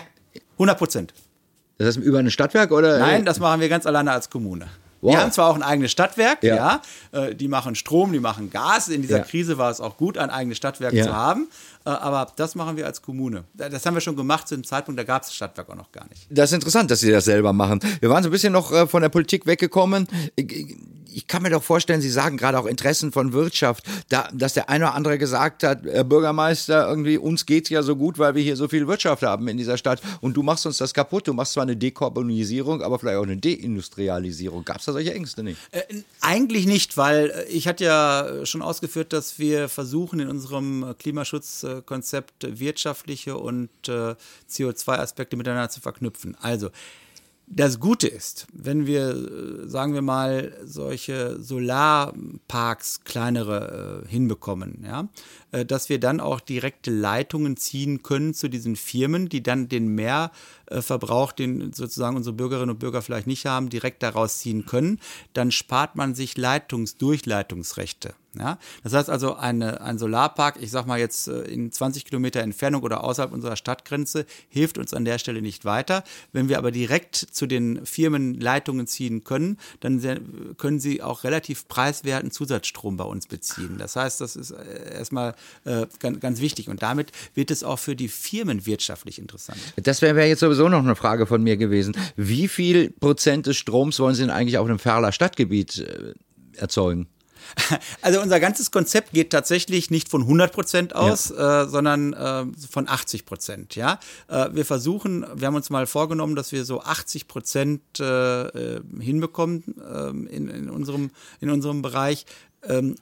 100 0.54 0.78
Prozent. 0.78 1.14
Das 1.78 1.88
heißt, 1.88 1.98
über 1.98 2.18
ein 2.18 2.30
Stadtwerk 2.30 2.72
oder? 2.72 2.98
Nein, 2.98 3.24
das 3.24 3.38
machen 3.38 3.60
wir 3.60 3.68
ganz 3.68 3.86
alleine 3.86 4.10
als 4.12 4.30
Kommune. 4.30 4.68
Wow. 5.00 5.12
Wir 5.14 5.20
haben 5.20 5.32
zwar 5.32 5.48
auch 5.50 5.54
ein 5.54 5.62
eigenes 5.62 5.92
Stadtwerk, 5.92 6.42
Ja. 6.42 6.80
ja, 7.12 7.22
äh, 7.26 7.34
die 7.34 7.46
machen 7.48 7.74
Strom, 7.76 8.12
die 8.12 8.18
machen 8.20 8.50
Gas. 8.50 8.88
In 8.88 9.02
dieser 9.02 9.18
Ja. 9.18 9.22
Krise 9.24 9.56
war 9.58 9.70
es 9.70 9.80
auch 9.80 9.96
gut, 9.96 10.18
ein 10.18 10.30
eigenes 10.30 10.56
Stadtwerk 10.56 10.92
Ja. 10.92 11.04
zu 11.04 11.14
haben, 11.16 11.48
aber 11.84 12.32
das 12.36 12.54
machen 12.54 12.76
wir 12.76 12.86
als 12.86 13.02
Kommune. 13.02 13.44
Das 13.54 13.84
haben 13.86 13.94
wir 13.94 14.00
schon 14.00 14.16
gemacht 14.16 14.48
zu 14.48 14.54
dem 14.54 14.64
Zeitpunkt, 14.64 14.98
da 14.98 15.04
gab 15.04 15.22
es 15.22 15.28
das 15.28 15.36
Stadtwerk 15.36 15.70
auch 15.70 15.74
noch 15.74 15.92
gar 15.92 16.08
nicht. 16.08 16.26
Das 16.30 16.50
ist 16.50 16.54
interessant, 16.54 16.90
dass 16.90 17.00
Sie 17.00 17.10
das 17.10 17.24
selber 17.24 17.52
machen. 17.52 17.80
Wir 18.00 18.10
waren 18.10 18.22
so 18.22 18.28
ein 18.28 18.32
bisschen 18.32 18.52
noch 18.52 18.72
äh, 18.72 18.86
von 18.86 19.02
der 19.02 19.08
Politik 19.08 19.46
weggekommen. 19.46 20.06
Ich, 20.36 20.76
ich 21.12 21.26
kann 21.26 21.42
mir 21.42 21.50
doch 21.50 21.62
vorstellen, 21.62 22.00
Sie 22.00 22.10
sagen 22.10 22.36
gerade 22.36 22.58
auch 22.58 22.66
Interessen 22.66 23.12
von 23.12 23.32
Wirtschaft, 23.32 23.84
da, 24.08 24.28
dass 24.32 24.54
der 24.54 24.68
eine 24.68 24.84
oder 24.84 24.94
andere 24.94 25.18
gesagt 25.18 25.62
hat, 25.62 25.82
Herr 25.84 26.04
Bürgermeister, 26.04 26.88
irgendwie 26.88 27.18
uns 27.18 27.46
geht's 27.46 27.70
ja 27.70 27.82
so 27.82 27.96
gut, 27.96 28.18
weil 28.18 28.34
wir 28.34 28.42
hier 28.42 28.56
so 28.56 28.68
viel 28.68 28.86
Wirtschaft 28.86 29.22
haben 29.22 29.48
in 29.48 29.56
dieser 29.56 29.78
Stadt 29.78 30.00
und 30.20 30.36
du 30.36 30.42
machst 30.42 30.66
uns 30.66 30.76
das 30.76 30.94
kaputt. 30.94 31.26
Du 31.26 31.32
machst 31.32 31.54
zwar 31.54 31.62
eine 31.62 31.76
Dekarbonisierung, 31.76 32.82
aber 32.82 32.98
vielleicht 32.98 33.18
auch 33.18 33.24
eine 33.24 33.36
Deindustrialisierung. 33.36 34.64
Gab 34.64 34.78
es 34.78 34.84
da 34.84 34.92
solche 34.92 35.14
Ängste 35.14 35.42
nicht? 35.42 35.58
Äh, 35.72 35.82
eigentlich 36.20 36.66
nicht, 36.66 36.96
weil 36.96 37.30
äh, 37.30 37.44
ich 37.44 37.66
hatte 37.66 37.84
ja 37.84 38.44
schon 38.44 38.62
ausgeführt, 38.62 39.12
dass 39.12 39.38
wir 39.38 39.68
versuchen, 39.68 40.20
in 40.20 40.28
unserem 40.28 40.94
äh, 41.86 42.58
wirtschaftliche 42.58 43.36
und 43.36 43.70
äh, 43.88 44.14
CO2-Aspekte 44.50 45.36
miteinander 45.36 45.70
zu 45.70 45.80
verknüpfen. 45.80 46.36
Also, 46.40 46.70
das 47.50 47.80
Gute 47.80 48.08
ist, 48.08 48.46
wenn 48.52 48.86
wir, 48.86 49.08
äh, 49.08 49.68
sagen 49.68 49.94
wir 49.94 50.02
mal, 50.02 50.52
solche 50.64 51.40
Solarparks, 51.40 53.04
kleinere, 53.04 54.04
äh, 54.04 54.08
hinbekommen, 54.08 54.84
ja, 54.84 55.08
äh, 55.52 55.64
dass 55.64 55.88
wir 55.88 55.98
dann 55.98 56.20
auch 56.20 56.40
direkte 56.40 56.90
Leitungen 56.90 57.56
ziehen 57.56 58.02
können 58.02 58.34
zu 58.34 58.48
diesen 58.48 58.76
Firmen, 58.76 59.30
die 59.30 59.42
dann 59.42 59.68
den 59.68 59.88
Mehrverbrauch, 59.88 61.32
den 61.32 61.72
sozusagen 61.72 62.16
unsere 62.16 62.36
Bürgerinnen 62.36 62.70
und 62.70 62.80
Bürger 62.80 63.00
vielleicht 63.00 63.26
nicht 63.26 63.46
haben, 63.46 63.70
direkt 63.70 64.02
daraus 64.02 64.38
ziehen 64.38 64.66
können, 64.66 65.00
dann 65.32 65.50
spart 65.50 65.96
man 65.96 66.14
sich 66.14 66.36
Leitungs-Durchleitungsrechte. 66.36 68.14
Ja? 68.38 68.58
Das 68.82 68.92
heißt 68.92 69.10
also, 69.10 69.36
eine, 69.36 69.80
ein 69.80 69.98
Solarpark, 69.98 70.56
ich 70.60 70.70
sag 70.70 70.86
mal 70.86 70.98
jetzt 70.98 71.28
äh, 71.28 71.42
in 71.42 71.72
20 71.72 72.04
Kilometer 72.04 72.40
Entfernung 72.40 72.82
oder 72.82 73.04
außerhalb 73.04 73.32
unserer 73.32 73.56
Stadtgrenze, 73.56 74.26
hilft 74.48 74.78
uns 74.78 74.94
an 74.94 75.04
der 75.04 75.18
Stelle 75.18 75.42
nicht 75.42 75.64
weiter. 75.64 76.04
Wenn 76.32 76.48
wir 76.48 76.58
aber 76.58 76.70
direkt 76.70 77.16
zu 77.16 77.46
den 77.46 77.84
Firmen 77.84 78.40
Leitungen 78.40 78.86
ziehen 78.86 79.24
können, 79.24 79.58
dann 79.80 79.98
können 80.56 80.80
sie 80.80 81.02
auch 81.02 81.24
relativ 81.24 81.68
preiswerten 81.68 82.30
Zusatzstrom 82.30 82.96
bei 82.96 83.04
uns 83.04 83.26
beziehen. 83.26 83.76
Das 83.78 83.96
heißt, 83.96 84.20
das 84.20 84.36
ist 84.36 84.50
äh, 84.50 84.94
erstmal 84.94 85.34
äh, 85.64 85.86
ganz, 85.98 86.20
ganz 86.20 86.40
wichtig. 86.40 86.68
Und 86.68 86.82
damit 86.82 87.12
wird 87.34 87.50
es 87.50 87.64
auch 87.64 87.78
für 87.78 87.96
die 87.96 88.08
Firmen 88.08 88.66
wirtschaftlich 88.66 89.18
interessant. 89.18 89.58
Das 89.76 90.02
wäre 90.02 90.16
wär 90.16 90.28
jetzt 90.28 90.40
sowieso 90.40 90.68
noch 90.68 90.78
eine 90.78 90.96
Frage 90.96 91.26
von 91.26 91.42
mir 91.42 91.56
gewesen. 91.56 91.96
Wie 92.16 92.48
viel 92.48 92.90
Prozent 92.90 93.46
des 93.46 93.56
Stroms 93.56 93.98
wollen 93.98 94.14
Sie 94.14 94.22
denn 94.22 94.30
eigentlich 94.30 94.58
auf 94.58 94.66
dem 94.66 94.78
Ferler 94.78 95.12
Stadtgebiet 95.12 95.78
äh, 95.78 96.14
erzeugen? 96.56 97.08
Also 98.02 98.20
unser 98.20 98.40
ganzes 98.40 98.70
Konzept 98.70 99.12
geht 99.12 99.30
tatsächlich 99.30 99.90
nicht 99.90 100.08
von 100.08 100.22
100 100.22 100.52
Prozent 100.52 100.94
aus, 100.94 101.30
äh, 101.30 101.66
sondern 101.68 102.12
äh, 102.12 102.46
von 102.70 102.88
80 102.88 103.26
Prozent. 103.26 103.74
Ja, 103.74 103.98
äh, 104.28 104.48
wir 104.52 104.64
versuchen, 104.64 105.26
wir 105.34 105.46
haben 105.46 105.54
uns 105.54 105.70
mal 105.70 105.86
vorgenommen, 105.86 106.36
dass 106.36 106.52
wir 106.52 106.64
so 106.64 106.80
80 106.82 107.28
Prozent 107.28 107.82
äh, 108.00 108.42
äh, 108.76 108.80
hinbekommen 109.00 109.64
ähm, 109.92 110.26
in, 110.26 110.48
in 110.48 110.70
unserem 110.70 111.10
in 111.40 111.50
unserem 111.50 111.82
Bereich. 111.82 112.26
Ähm, 112.62 112.96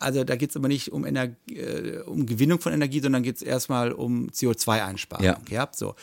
also 0.00 0.24
da 0.24 0.34
geht 0.34 0.50
es 0.50 0.56
aber 0.56 0.68
nicht 0.68 0.92
um, 0.92 1.04
Energie, 1.04 1.56
äh, 1.56 2.02
um 2.02 2.24
Gewinnung 2.24 2.58
von 2.58 2.72
Energie, 2.72 3.00
sondern 3.00 3.22
geht 3.22 3.36
es 3.36 3.42
erstmal 3.42 3.92
um 3.92 4.30
CO2-Einsparung. 4.30 5.24
Ja. 5.24 5.38
Ja, 5.50 5.68
so. 5.72 5.94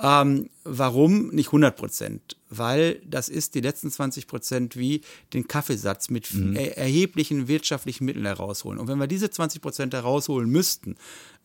Ähm, 0.00 0.50
warum 0.64 1.28
nicht 1.28 1.48
100 1.48 1.74
Prozent? 1.74 2.36
Weil 2.50 3.00
das 3.06 3.30
ist 3.30 3.54
die 3.54 3.62
letzten 3.62 3.90
20 3.90 4.26
Prozent 4.26 4.76
wie 4.76 5.00
den 5.32 5.48
Kaffeesatz 5.48 6.10
mit 6.10 6.28
er 6.54 6.76
erheblichen 6.76 7.48
wirtschaftlichen 7.48 8.04
Mitteln 8.04 8.26
herausholen. 8.26 8.78
Und 8.78 8.88
wenn 8.88 8.98
wir 8.98 9.06
diese 9.06 9.30
20 9.30 9.62
Prozent 9.62 9.94
herausholen 9.94 10.50
müssten, 10.50 10.96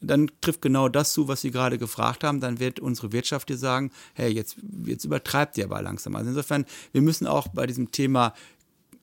dann 0.02 0.30
trifft 0.41 0.62
genau 0.62 0.89
das 0.89 1.13
zu, 1.13 1.30
was 1.30 1.41
Sie 1.41 1.52
gerade 1.52 1.78
gefragt 1.78 2.26
haben. 2.26 2.41
Dann 2.41 2.60
wird 2.60 2.82
unsere 2.82 3.13
Wirtschaft 3.13 3.47
dir 3.47 3.58
sagen, 3.58 3.89
hey, 4.13 4.32
jetzt, 4.32 4.58
jetzt 4.86 5.06
übertreibt 5.06 5.58
ihr 5.58 5.65
aber 5.65 5.82
langsam. 5.82 6.15
Also 6.15 6.30
insofern, 6.30 6.65
wir 6.91 7.02
müssen 7.02 7.26
auch 7.26 7.47
bei 7.47 7.65
diesem 7.65 7.91
Thema 7.91 8.34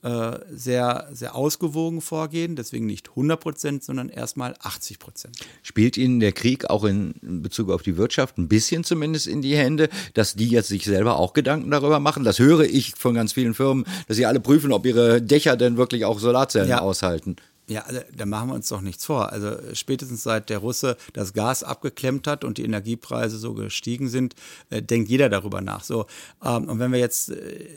äh, 0.03 0.39
sehr, 0.51 1.09
sehr 1.13 1.35
ausgewogen 1.35 2.01
vorgehen. 2.01 2.55
Deswegen 2.57 2.87
nicht 2.87 3.09
100 3.11 3.41
Prozent, 3.41 3.83
sondern 3.85 4.09
erstmal 4.09 4.55
80 4.61 4.99
Prozent. 4.99 5.37
Spielt 5.63 5.97
Ihnen 5.97 6.21
der 6.21 6.33
Krieg 6.33 6.71
auch 6.71 6.85
in 6.85 7.15
Bezug 7.21 7.71
auf 7.71 7.83
die 7.83 7.97
Wirtschaft 7.97 8.39
ein 8.39 8.49
bisschen 8.49 8.85
zumindest 8.85 9.27
in 9.27 9.43
die 9.43 9.57
Hände, 9.57 9.89
dass 10.15 10.35
die 10.35 10.49
jetzt 10.49 10.69
sich 10.69 10.85
selber 10.85 11.19
auch 11.19 11.33
Gedanken 11.33 11.71
darüber 11.71 11.99
machen? 12.01 12.25
Das 12.25 12.39
höre 12.39 12.61
ich 12.61 12.95
von 12.97 13.15
ganz 13.15 13.33
vielen 13.33 13.55
Firmen, 13.55 13.85
dass 14.07 14.17
sie 14.17 14.27
alle 14.27 14.41
prüfen, 14.41 14.73
ob 14.73 14.87
ihre 14.87 15.21
Dächer 15.21 15.57
denn 15.57 15.77
wirklich 15.77 16.05
auch 16.05 16.19
Solarzellen 16.19 16.69
Ja. 16.69 16.81
aushalten. 16.81 17.37
Ja, 17.68 17.83
also, 17.83 18.00
da 18.16 18.24
machen 18.26 18.48
wir 18.48 18.54
uns 18.54 18.68
doch 18.68 18.81
nichts 18.81 19.04
vor. 19.04 19.31
Also 19.33 19.50
spätestens 19.74 20.22
seit 20.22 20.48
der 20.48 20.59
Russe 20.59 20.96
das 21.12 21.35
Gas 21.35 21.62
abgeklemmt 21.62 22.26
hat 22.26 22.42
und 22.44 22.57
die 22.59 22.64
Energiepreise 22.64 23.37
so 23.38 23.52
gestiegen 23.54 24.09
sind, 24.09 24.35
äh, 24.70 24.83
denkt 24.83 25.11
jeder 25.11 25.28
darüber 25.28 25.61
nach. 25.61 25.85
So 25.85 26.07
ähm, 26.42 26.64
und 26.68 26.78
wenn 26.78 26.92
wir 26.92 26.98
jetzt 26.98 27.31
äh, 27.31 27.68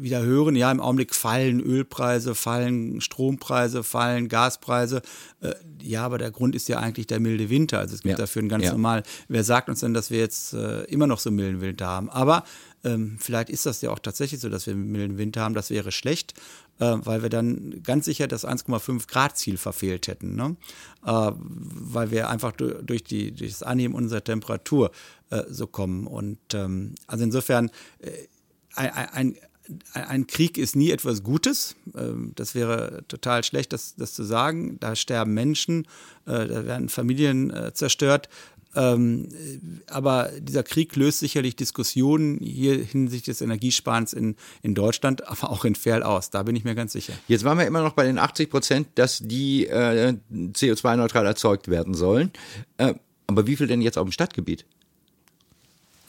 wieder 0.00 0.22
hören, 0.22 0.56
ja 0.56 0.70
im 0.72 0.80
Augenblick 0.80 1.14
fallen 1.14 1.60
Ölpreise, 1.60 2.34
fallen 2.34 3.00
Strompreise, 3.00 3.84
fallen 3.84 4.28
Gaspreise. 4.28 5.00
Äh, 5.40 5.54
ja, 5.80 6.04
aber 6.04 6.18
der 6.18 6.30
Grund 6.32 6.54
ist 6.56 6.68
ja 6.68 6.78
eigentlich 6.78 7.06
der 7.06 7.20
milde 7.20 7.48
Winter. 7.50 7.78
Also 7.78 7.94
es 7.94 8.02
gibt 8.02 8.10
Ja. 8.12 8.16
dafür 8.24 8.40
einen 8.40 8.48
ganz 8.48 8.64
Ja. 8.64 8.72
normal. 8.72 9.02
Wer 9.28 9.44
sagt 9.44 9.68
uns 9.68 9.80
denn, 9.80 9.94
dass 9.94 10.10
wir 10.10 10.18
jetzt 10.18 10.52
immer 10.88 11.06
noch 11.06 11.20
so 11.20 11.30
milden 11.30 11.60
Winter 11.60 11.86
haben? 11.86 12.10
Aber 12.10 12.44
ähm, 12.84 13.16
vielleicht 13.20 13.50
ist 13.50 13.66
das 13.66 13.80
ja 13.82 13.90
auch 13.90 13.98
tatsächlich 13.98 14.40
so, 14.40 14.48
dass 14.48 14.66
wir 14.66 14.74
einen 14.74 14.90
milden 14.90 15.18
Winter 15.18 15.42
haben. 15.42 15.54
Das 15.54 15.70
wäre 15.70 15.92
schlecht, 15.92 16.34
äh, 16.80 16.96
weil 17.04 17.22
wir 17.22 17.28
dann 17.28 17.82
ganz 17.82 18.06
sicher 18.06 18.26
das 18.26 18.46
1,5 18.46 19.06
Grad 19.06 19.38
Ziel 19.38 19.56
verfehlt 19.56 20.08
hätten. 20.08 20.34
Ne? 20.34 20.56
Äh, 21.04 21.30
weil 21.36 22.10
wir 22.10 22.28
einfach 22.28 22.52
du 22.52 22.82
durch, 22.82 23.04
die, 23.04 23.32
durch 23.32 23.52
das 23.52 23.62
Anheben 23.62 23.94
unserer 23.94 24.24
Temperatur 24.24 24.90
äh, 25.30 25.42
so 25.48 25.66
kommen. 25.66 26.06
Und 26.06 26.38
ähm, 26.54 26.94
also 27.06 27.24
insofern 27.24 27.70
äh, 28.00 28.10
ein, 28.74 28.90
ein, 28.90 29.36
ein 29.92 30.26
Krieg 30.26 30.58
ist 30.58 30.74
nie 30.74 30.90
etwas 30.90 31.22
Gutes. 31.22 31.76
Ähm, 31.94 32.32
das 32.34 32.54
wäre 32.54 33.04
total 33.08 33.44
schlecht, 33.44 33.72
das, 33.72 33.94
das 33.96 34.14
zu 34.14 34.24
sagen. 34.24 34.78
Da 34.80 34.96
sterben 34.96 35.34
Menschen, 35.34 35.86
äh, 36.26 36.46
da 36.46 36.64
werden 36.64 36.88
Familien 36.88 37.50
äh, 37.50 37.72
zerstört. 37.74 38.28
Ähm, 38.74 39.28
aber 39.88 40.30
dieser 40.38 40.62
Krieg 40.62 40.94
löst 40.96 41.18
sicherlich 41.18 41.56
Diskussionen 41.56 42.38
hier 42.38 42.74
hinsichtlich 42.74 43.36
des 43.36 43.40
Energiesparens 43.40 44.12
in, 44.12 44.36
in 44.62 44.74
Deutschland, 44.74 45.26
aber 45.26 45.50
auch 45.50 45.64
in 45.64 45.74
Ferl 45.74 46.02
aus. 46.02 46.30
Da 46.30 46.42
bin 46.44 46.54
ich 46.56 46.64
mir 46.64 46.74
ganz 46.74 46.92
sicher. 46.92 47.12
Jetzt 47.26 47.44
waren 47.44 47.58
wir 47.58 47.66
immer 47.66 47.82
noch 47.82 47.94
bei 47.94 48.04
den 48.04 48.18
80 48.18 48.50
Prozent, 48.50 48.88
dass 48.94 49.20
die 49.24 49.66
äh, 49.66 50.14
CO2-neutral 50.32 51.26
erzeugt 51.26 51.68
werden 51.68 51.94
sollen. 51.94 52.30
Äh, 52.76 52.94
aber 53.26 53.46
wie 53.46 53.56
viel 53.56 53.66
denn 53.66 53.82
jetzt 53.82 53.98
auf 53.98 54.06
dem 54.08 54.12
Stadtgebiet? 54.12 54.64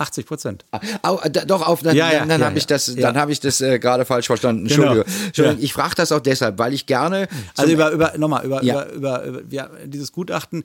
80 0.02 0.26
Prozent. 0.26 0.66
Ah, 0.72 1.30
doch, 1.46 1.68
auf, 1.68 1.82
dann, 1.82 1.96
ja, 1.96 2.12
ja, 2.12 2.26
dann 2.26 2.42
ja, 2.42 2.48
habe 2.48 2.58
ich 2.58 2.68
das, 2.68 2.94
dann 2.96 3.18
habe 3.18 3.32
ich 3.32 3.40
das 3.40 3.62
äh, 3.62 3.80
gerade 3.80 4.04
falsch 4.06 4.28
verstanden. 4.28 4.64
Entschuldigung. 4.64 5.04
Genau. 5.06 5.26
Entschuldigung. 5.28 5.64
Ich 5.64 5.74
frage 5.74 5.96
das 5.96 6.12
auch 6.12 6.20
deshalb, 6.20 6.58
weil 6.58 6.74
ich 6.74 6.86
gerne. 6.86 7.28
Also 7.56 7.72
über, 7.72 7.92
über 7.92 8.18
nochmal, 8.18 8.46
über, 8.46 8.62
über, 8.62 8.92
über, 8.92 9.24
über 9.24 9.42
ja, 9.50 9.70
dieses 9.86 10.12
Gutachten, 10.12 10.64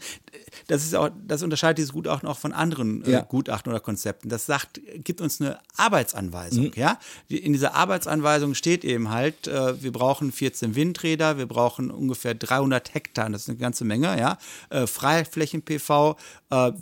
das 0.68 0.84
ist 0.84 0.94
auch, 0.94 1.10
das 1.26 1.42
unterscheidet 1.42 1.78
dieses 1.78 1.92
Gutachten 1.92 2.28
auch 2.28 2.38
von 2.38 2.52
anderen 2.52 3.04
äh, 3.04 3.22
Gutachten 3.28 3.70
oder 3.70 3.80
Konzepten. 3.80 4.28
Das 4.28 4.46
sagt, 4.46 4.80
gibt 5.04 5.20
uns 5.20 5.40
eine 5.40 5.58
Arbeitsanweisung. 5.76 6.64
Mhm. 6.64 6.72
Ja? 6.74 6.98
In 7.28 7.52
dieser 7.52 7.74
Arbeitsanweisung 7.74 8.54
steht 8.54 8.84
eben 8.84 9.10
halt, 9.10 9.46
äh, 9.46 9.82
wir 9.82 9.92
brauchen 9.92 10.32
14 10.32 10.74
Windräder, 10.74 11.38
wir 11.38 11.46
brauchen 11.46 11.90
ungefähr 11.90 12.34
300 12.34 12.94
Hektar, 12.94 13.28
das 13.30 13.42
ist 13.42 13.48
eine 13.48 13.58
ganze 13.58 13.84
Menge, 13.84 14.18
ja, 14.18 14.38
äh, 14.70 14.86
Freiflächen-PV, 14.86 16.16
äh, 16.50 16.72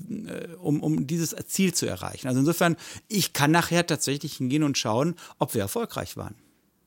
um, 0.60 0.82
um 0.82 1.06
dieses 1.06 1.34
Ziel 1.46 1.74
zu 1.74 1.86
erreichen. 1.86 2.28
Also 2.28 2.40
insofern, 2.40 2.76
ich 3.08 3.32
kann 3.32 3.50
nachher 3.50 3.86
tatsächlich 3.86 4.34
hingehen 4.34 4.62
und 4.62 4.78
schauen, 4.78 5.14
ob 5.38 5.54
wir 5.54 5.62
erfolgreich 5.62 6.16
waren. 6.16 6.34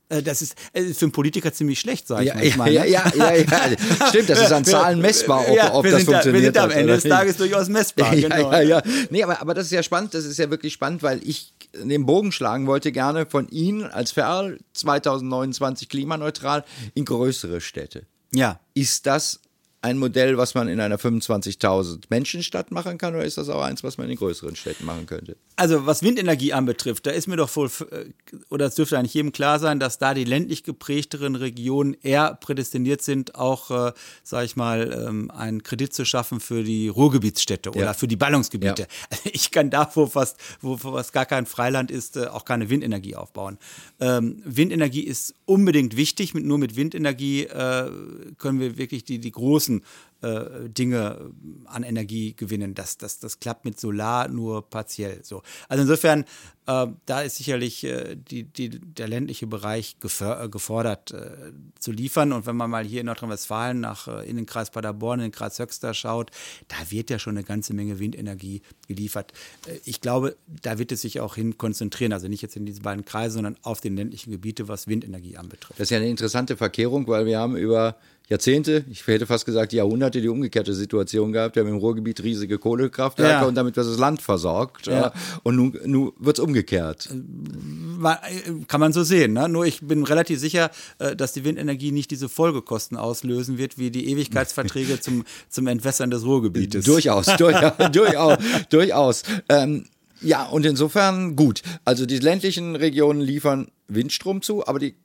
Äh, 0.09 0.23
das 0.23 0.41
ist 0.41 0.55
äh, 0.73 0.83
für 0.93 1.05
einen 1.05 1.11
Politiker 1.11 1.53
ziemlich 1.53 1.79
schlecht, 1.79 2.07
sage 2.07 2.23
ich 2.23 2.29
ja, 2.29 2.35
manchmal. 2.35 2.71
Ja, 2.71 2.83
ne? 2.83 2.89
ja, 2.89 3.11
ja, 3.15 3.33
ja, 3.35 4.07
stimmt, 4.09 4.29
das 4.29 4.41
ist 4.41 4.51
an 4.51 4.65
Zahlen 4.65 5.01
messbar, 5.01 5.47
ob, 5.47 5.55
ja, 5.55 5.73
ob 5.73 5.83
das 5.85 6.03
funktioniert. 6.03 6.25
Da, 6.25 6.33
wir 6.33 6.41
sind 6.41 6.57
am 6.57 6.71
Ende 6.71 6.93
des 6.93 7.03
Tages 7.03 7.37
durchaus 7.37 7.67
messbar. 7.69 8.07
Ja, 8.17 8.29
genau. 8.29 8.51
ja, 8.51 8.61
ja. 8.61 8.81
Nee, 9.09 9.23
aber, 9.23 9.41
aber 9.41 9.53
das 9.53 9.65
ist 9.65 9.71
ja 9.71 9.83
spannend, 9.83 10.13
das 10.13 10.25
ist 10.25 10.37
ja 10.37 10.49
wirklich 10.49 10.73
spannend, 10.73 11.03
weil 11.03 11.19
ich 11.27 11.53
den 11.73 12.05
Bogen 12.05 12.31
schlagen 12.31 12.67
wollte 12.67 12.91
gerne 12.91 13.25
von 13.25 13.49
Ihnen 13.49 13.83
als 13.83 14.11
Ferl 14.11 14.59
2029 14.73 15.89
klimaneutral 15.89 16.63
in 16.93 17.05
größere 17.05 17.59
Städte. 17.59 18.05
Ja. 18.33 18.59
Ist 18.73 19.05
das 19.05 19.41
ein 19.81 19.97
Modell, 19.99 20.37
was 20.37 20.55
man 20.55 20.67
in 20.67 20.79
einer 20.79 20.97
25.000 20.97 22.05
Menschenstadt 22.09 22.71
machen 22.71 22.97
kann, 22.97 23.13
oder 23.13 23.25
ist 23.25 23.37
das 23.37 23.47
auch 23.49 23.61
eins, 23.61 23.83
was 23.83 23.97
man 23.97 24.09
in 24.09 24.17
größeren 24.17 24.55
Städten 24.55 24.85
machen 24.85 25.05
könnte? 25.05 25.37
Also 25.55 25.85
was 25.85 26.01
Windenergie 26.01 26.51
anbetrifft, 26.53 27.05
da 27.05 27.11
ist 27.11 27.27
mir 27.27 27.35
doch 27.35 27.55
wohl, 27.55 27.69
äh, 27.91 28.05
oder 28.49 28.65
es 28.65 28.75
dürfte 28.75 28.97
eigentlich 28.97 29.13
jedem 29.13 29.31
klar 29.31 29.59
sein, 29.59 29.79
dass 29.79 29.99
da 29.99 30.15
die 30.15 30.23
ländlich 30.23 30.63
geprägteren 30.63 31.35
Regionen 31.35 31.95
eher 32.01 32.33
prädestiniert 32.35 33.03
sind, 33.03 33.35
auch, 33.35 33.69
äh, 33.69 33.93
sage 34.23 34.45
ich 34.45 34.55
mal, 34.55 35.05
ähm, 35.07 35.29
einen 35.29 35.61
Kredit 35.61 35.93
zu 35.93 36.05
schaffen 36.05 36.39
für 36.39 36.63
die 36.63 36.87
Ruhrgebietsstädte 36.87 37.69
oder 37.69 37.81
ja. 37.81 37.93
für 37.93 38.07
die 38.07 38.17
Ballungsgebiete. 38.17 38.83
Ja. 38.83 38.87
Ich 39.37 39.51
kann 39.51 39.69
da, 39.69 39.89
wo 39.93 40.07
fast, 40.07 40.37
wo 40.61 40.77
fast 40.77 41.13
gar 41.13 41.25
kein 41.25 41.45
Freiland 41.45 41.91
ist, 41.91 42.17
äh, 42.17 42.27
auch 42.27 42.45
keine 42.45 42.69
Windenergie 42.69 43.15
aufbauen. 43.15 43.57
Ähm, 43.99 44.41
Windenergie 44.43 45.01
ist 45.01 45.35
unbedingt 45.45 45.95
wichtig. 45.95 46.33
Mit, 46.33 46.45
nur 46.45 46.57
mit 46.57 46.75
Windenergie 46.75 47.43
äh, 47.43 47.91
können 48.37 48.59
wir 48.59 48.77
wirklich 48.77 49.03
die, 49.03 49.19
die 49.19 49.31
großen 49.31 49.76
diesen 49.77 49.83
äh, 50.27 50.69
Dinge 50.69 51.31
an 51.65 51.83
Energie 51.83 52.33
gewinnen. 52.35 52.73
Das, 52.73 52.97
das, 52.97 53.19
das 53.19 53.39
klappt 53.39 53.65
mit 53.65 53.79
Solar 53.79 54.27
nur 54.27 54.69
partiell 54.69 55.19
so. 55.23 55.41
Also 55.69 55.81
insofern, 55.81 56.25
äh, 56.67 56.87
da 57.05 57.21
ist 57.21 57.37
sicherlich 57.37 57.83
äh, 57.83 58.15
die, 58.15 58.43
die, 58.43 58.69
der 58.69 59.07
ländliche 59.07 59.47
Bereich 59.47 59.95
äh, 60.03 60.49
gefordert 60.49 61.11
äh, 61.11 61.51
zu 61.79 61.91
liefern. 61.91 62.33
Und 62.33 62.45
wenn 62.45 62.55
man 62.55 62.69
mal 62.69 62.85
hier 62.85 63.01
in 63.01 63.05
Nordrhein-Westfalen 63.07 63.79
nach 63.79 64.07
äh, 64.07 64.29
in 64.29 64.35
den 64.35 64.45
Kreis 64.45 64.69
Paderborn, 64.69 65.19
in 65.19 65.27
den 65.27 65.31
Kreis 65.31 65.59
Höxter 65.59 65.93
schaut, 65.93 66.31
da 66.67 66.75
wird 66.89 67.09
ja 67.09 67.19
schon 67.19 67.37
eine 67.37 67.45
ganze 67.45 67.73
Menge 67.73 67.99
Windenergie 67.99 68.61
geliefert. 68.87 69.33
ich 69.85 70.01
glaube, 70.01 70.35
da 70.61 70.77
wird 70.79 70.91
es 70.91 71.01
sich 71.01 71.19
auch 71.19 71.35
hin 71.35 71.57
konzentrieren. 71.57 72.13
Also 72.13 72.27
nicht 72.27 72.41
jetzt 72.41 72.55
in 72.55 72.65
diesen 72.65 72.83
beiden 72.83 73.05
Kreisen, 73.05 73.35
sondern 73.35 73.57
auf 73.61 73.81
den 73.81 73.95
ländlichen 73.95 74.31
Gebiete, 74.31 74.67
was 74.67 74.87
Windenergie 74.87 75.37
anbetrifft. 75.37 75.79
Das 75.79 75.85
ist 75.85 75.91
ja 75.91 75.97
eine 75.97 76.09
interessante 76.09 76.57
Verkehrung, 76.57 77.07
weil 77.07 77.25
wir 77.25 77.39
haben 77.39 77.55
über 77.55 77.97
Jahrzehnte, 78.29 78.83
ich 78.91 79.07
hätte 79.07 79.25
fast 79.25 79.45
gesagt 79.45 79.71
Jahrhunderte, 79.71 80.16
die 80.21 80.29
umgekehrte 80.29 80.73
Situation 80.73 81.31
gehabt. 81.31 81.55
Wir 81.55 81.63
haben 81.63 81.69
im 81.69 81.77
Ruhrgebiet 81.77 82.23
riesige 82.23 82.57
Kohlekraftwerke 82.57 83.41
ja. 83.41 83.47
und 83.47 83.55
damit 83.55 83.75
wird 83.75 83.87
das 83.87 83.97
Land 83.97 84.21
versorgt. 84.21 84.87
Ja. 84.87 85.13
Und 85.43 85.55
nun, 85.55 85.79
nun 85.85 86.11
wird 86.19 86.37
es 86.37 86.43
umgekehrt. 86.43 87.09
Äh, 87.11 88.65
kann 88.67 88.79
man 88.79 88.93
so 88.93 89.03
sehen. 89.03 89.33
Ne? 89.33 89.49
Nur 89.49 89.65
ich 89.65 89.81
bin 89.81 90.03
relativ 90.03 90.39
sicher, 90.39 90.71
äh, 90.99 91.15
dass 91.15 91.33
die 91.33 91.43
Windenergie 91.43 91.91
nicht 91.91 92.11
diese 92.11 92.29
Folgekosten 92.29 92.97
auslösen 92.97 93.57
wird, 93.57 93.77
wie 93.77 93.91
die 93.91 94.09
Ewigkeitsverträge 94.11 94.99
zum, 95.01 95.23
zum 95.49 95.67
Entwässern 95.67 96.09
des 96.09 96.25
Ruhrgebietes. 96.25 96.85
Durchaus, 96.85 97.25
durchaus, 97.37 97.91
durchaus. 97.91 98.37
durchaus. 98.69 99.23
Ähm, 99.49 99.85
ja, 100.21 100.45
und 100.45 100.65
insofern 100.65 101.35
gut. 101.35 101.61
Also 101.85 102.05
die 102.05 102.19
ländlichen 102.19 102.75
Regionen 102.75 103.21
liefern 103.21 103.67
Windstrom 103.87 104.41
zu, 104.41 104.65
aber 104.67 104.79
die 104.79 104.95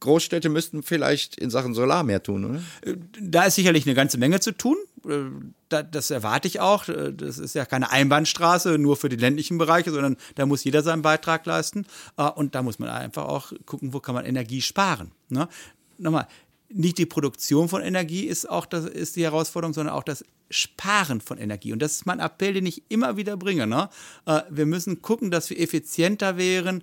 Großstädte 0.00 0.48
müssten 0.48 0.82
vielleicht 0.82 1.36
in 1.36 1.50
Sachen 1.50 1.74
Solar 1.74 2.02
mehr 2.02 2.22
tun, 2.22 2.44
oder? 2.44 2.62
Äh, 2.82 2.96
da 3.20 3.44
ist 3.44 3.54
sicherlich 3.54 3.86
eine 3.86 3.94
ganze 3.94 4.18
Menge 4.18 4.40
zu 4.40 4.52
tun. 4.52 4.76
Äh, 5.06 5.24
das 5.68 6.10
erwarte 6.10 6.48
ich 6.48 6.60
auch. 6.60 6.88
Äh, 6.88 7.12
das 7.12 7.38
ist 7.38 7.54
ja 7.54 7.66
keine 7.66 7.90
Einbahnstraße 7.90 8.78
nur 8.78 8.96
für 8.96 9.10
die 9.10 9.16
ländlichen 9.16 9.58
Bereiche, 9.58 9.92
sondern 9.92 10.16
da 10.34 10.46
muss 10.46 10.64
jeder 10.64 10.82
seinen 10.82 11.02
Beitrag 11.02 11.44
leisten. 11.46 11.86
Und 12.34 12.54
da 12.54 12.62
muss 12.62 12.78
man 12.78 12.88
einfach 12.88 13.24
auch 13.24 13.52
gucken, 13.66 13.92
wo 13.92 14.00
kann 14.00 14.14
man 14.14 14.24
Energie 14.24 14.62
sparen. 14.62 15.12
Ne? 15.28 15.48
Nochmal, 15.98 16.26
nicht 16.70 16.98
die 16.98 17.06
Produktion 17.06 17.68
von 17.68 17.82
Energie 17.82 18.24
ist 18.24 18.48
auch 18.48 18.64
das, 18.64 18.86
ist 18.86 19.16
die 19.16 19.24
Herausforderung, 19.24 19.74
sondern 19.74 19.94
auch 19.94 20.04
das 20.04 20.24
Sparen 20.50 21.20
von 21.20 21.38
Energie. 21.38 21.72
Und 21.72 21.80
das 21.80 21.92
ist 21.92 22.06
mein 22.06 22.20
Appell, 22.20 22.54
den 22.54 22.66
ich 22.66 22.84
immer 22.88 23.16
wieder 23.16 23.36
bringe. 23.36 23.66
Ne? 23.66 23.88
Wir 24.48 24.66
müssen 24.66 25.02
gucken, 25.02 25.30
dass 25.30 25.50
wir 25.50 25.60
effizienter 25.60 26.36
wären 26.36 26.82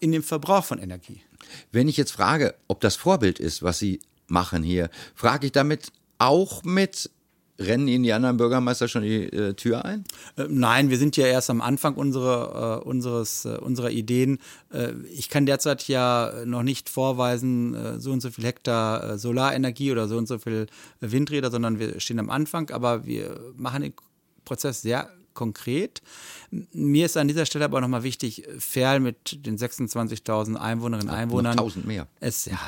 in 0.00 0.12
dem 0.12 0.22
Verbrauch 0.22 0.64
von 0.64 0.78
Energie. 0.78 1.20
Wenn 1.72 1.88
ich 1.88 1.96
jetzt 1.96 2.12
frage, 2.12 2.54
ob 2.68 2.80
das 2.80 2.96
Vorbild 2.96 3.38
ist, 3.38 3.62
was 3.62 3.78
Sie 3.78 4.00
machen 4.26 4.62
hier, 4.62 4.90
frage 5.14 5.46
ich 5.46 5.52
damit 5.52 5.92
auch 6.18 6.62
mit, 6.64 7.10
rennen 7.58 7.88
Ihnen 7.88 8.04
die 8.04 8.12
anderen 8.12 8.36
Bürgermeister 8.36 8.88
schon 8.88 9.02
die 9.02 9.24
äh, 9.24 9.54
Tür 9.54 9.84
ein? 9.84 10.04
Äh, 10.36 10.46
nein, 10.48 10.90
wir 10.90 10.98
sind 10.98 11.16
ja 11.16 11.26
erst 11.26 11.50
am 11.50 11.60
Anfang 11.60 11.94
unserer, 11.94 12.82
äh, 12.82 12.88
unseres, 12.88 13.44
äh, 13.44 13.56
unserer 13.56 13.90
Ideen. 13.90 14.38
Äh, 14.72 14.92
ich 15.12 15.28
kann 15.28 15.46
derzeit 15.46 15.86
ja 15.88 16.32
noch 16.44 16.62
nicht 16.62 16.88
vorweisen, 16.88 17.74
äh, 17.74 18.00
so 18.00 18.12
und 18.12 18.20
so 18.20 18.30
viel 18.30 18.44
Hektar 18.44 19.18
Solarenergie 19.18 19.92
oder 19.92 20.08
so 20.08 20.16
und 20.16 20.28
so 20.28 20.38
viel 20.38 20.66
Windräder, 21.00 21.50
sondern 21.50 21.78
wir 21.78 22.00
stehen 22.00 22.18
am 22.18 22.30
Anfang, 22.30 22.70
aber 22.70 23.06
wir 23.06 23.40
machen 23.56 23.82
den 23.82 23.94
Prozess 24.44 24.82
sehr 24.82 25.10
konkret. 25.36 26.02
Mir 26.72 27.06
ist 27.06 27.16
an 27.16 27.28
dieser 27.28 27.46
Stelle 27.46 27.64
aber 27.64 27.80
nochmal 27.80 28.02
wichtig, 28.02 28.42
Ferl 28.58 28.98
mit 28.98 29.46
den 29.46 29.56
26.000 29.56 30.56
Einwohnerinnen 30.56 31.08
und 31.08 31.14
Einwohnern. 31.14 31.52
1000 31.52 31.86
mehr. 31.86 32.08
Ist 32.20 32.46
ja 32.46 32.58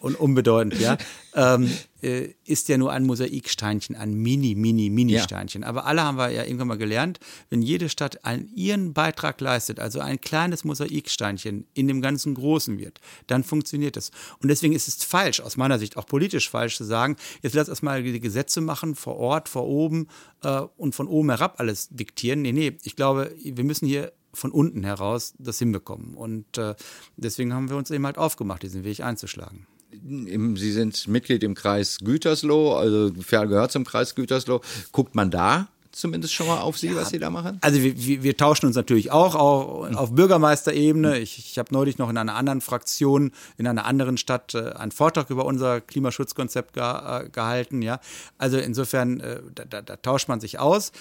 un 0.00 0.16
unbedeutend, 0.16 0.80
ja. 0.80 0.98
ähm, 1.34 1.70
äh, 2.02 2.34
ist 2.44 2.68
ja 2.68 2.78
nur 2.78 2.92
ein 2.92 3.04
Mosaiksteinchen, 3.04 3.96
ein 3.96 4.14
Mini, 4.14 4.54
Mini, 4.54 4.90
Mini-Steinchen. 4.90 5.62
Ja. 5.62 5.68
Aber 5.68 5.86
alle 5.86 6.02
haben 6.02 6.18
wir 6.18 6.30
ja 6.30 6.44
irgendwann 6.44 6.68
mal 6.68 6.78
gelernt, 6.78 7.18
wenn 7.50 7.62
jede 7.62 7.88
Stadt 7.88 8.24
einen, 8.24 8.48
ihren 8.54 8.92
Beitrag 8.92 9.40
leistet, 9.40 9.80
also 9.80 10.00
ein 10.00 10.20
kleines 10.20 10.64
Mosaiksteinchen 10.64 11.66
in 11.74 11.88
dem 11.88 12.02
ganzen 12.02 12.34
Großen 12.34 12.78
wird, 12.78 13.00
dann 13.26 13.44
funktioniert 13.44 13.96
das. 13.96 14.10
Und 14.40 14.48
deswegen 14.48 14.74
ist 14.74 14.88
es 14.88 15.02
falsch, 15.04 15.40
aus 15.40 15.56
meiner 15.56 15.78
Sicht 15.78 15.96
auch 15.96 16.06
politisch 16.06 16.48
falsch 16.48 16.76
zu 16.76 16.84
sagen, 16.84 17.16
jetzt 17.42 17.54
lass 17.54 17.68
erstmal 17.68 18.02
die 18.02 18.20
Gesetze 18.20 18.60
machen, 18.60 18.94
vor 18.94 19.16
Ort, 19.16 19.48
vor 19.48 19.66
oben 19.66 20.08
äh, 20.42 20.60
und 20.76 20.94
von 20.94 21.08
oben 21.08 21.30
herab 21.30 21.58
alles 21.58 21.88
diktieren. 21.90 22.05
Nee, 22.42 22.52
nee, 22.52 22.78
ich 22.82 22.96
glaube, 22.96 23.32
wir 23.42 23.64
müssen 23.64 23.86
hier 23.86 24.12
von 24.36 24.52
unten 24.52 24.84
heraus 24.84 25.34
das 25.38 25.58
hinbekommen. 25.58 26.14
Und 26.14 26.58
äh, 26.58 26.74
deswegen 27.16 27.54
haben 27.54 27.70
wir 27.70 27.76
uns 27.76 27.90
eben 27.90 28.04
halt 28.06 28.18
aufgemacht, 28.18 28.62
diesen 28.62 28.84
Weg 28.84 29.00
einzuschlagen. 29.00 29.66
Sie 29.92 30.72
sind 30.72 31.08
Mitglied 31.08 31.42
im 31.42 31.54
Kreis 31.54 31.98
Gütersloh, 31.98 32.74
also 32.74 33.12
gehört 33.12 33.72
zum 33.72 33.84
Kreis 33.84 34.14
Gütersloh. 34.14 34.60
Guckt 34.92 35.14
man 35.14 35.30
da 35.30 35.68
zumindest 35.96 36.34
schon 36.34 36.46
mal 36.46 36.60
auf 36.60 36.78
Sie, 36.78 36.88
ja, 36.88 36.96
was 36.96 37.08
Sie 37.08 37.18
da 37.18 37.30
machen? 37.30 37.58
Also 37.62 37.82
wir, 37.82 37.98
wir, 37.98 38.22
wir, 38.22 38.36
tauschen 38.36 38.66
uns 38.66 38.76
natürlich 38.76 39.10
auch, 39.10 39.34
auch 39.34 39.90
auf 39.94 40.14
Bürgermeisterebene. 40.14 41.18
Ich, 41.18 41.38
ich 41.38 41.58
habe 41.58 41.72
neulich 41.72 41.96
noch 41.98 42.10
in 42.10 42.18
einer 42.18 42.34
anderen 42.34 42.60
Fraktion, 42.60 43.32
in 43.56 43.66
einer 43.66 43.86
anderen 43.86 44.18
Stadt 44.18 44.54
äh, 44.54 44.72
einen 44.72 44.92
Vortrag 44.92 45.30
über 45.30 45.46
unser 45.46 45.80
Klimaschutzkonzept 45.80 46.74
ge, 46.74 46.82
äh, 46.82 47.28
gehalten. 47.30 47.80
Ja, 47.82 48.00
Also 48.36 48.58
insofern, 48.58 49.20
äh, 49.20 49.40
da, 49.54 49.64
da, 49.64 49.82
da 49.82 49.96
tauscht 49.96 50.28
man 50.28 50.38
sich 50.38 50.58
aus. 50.58 50.92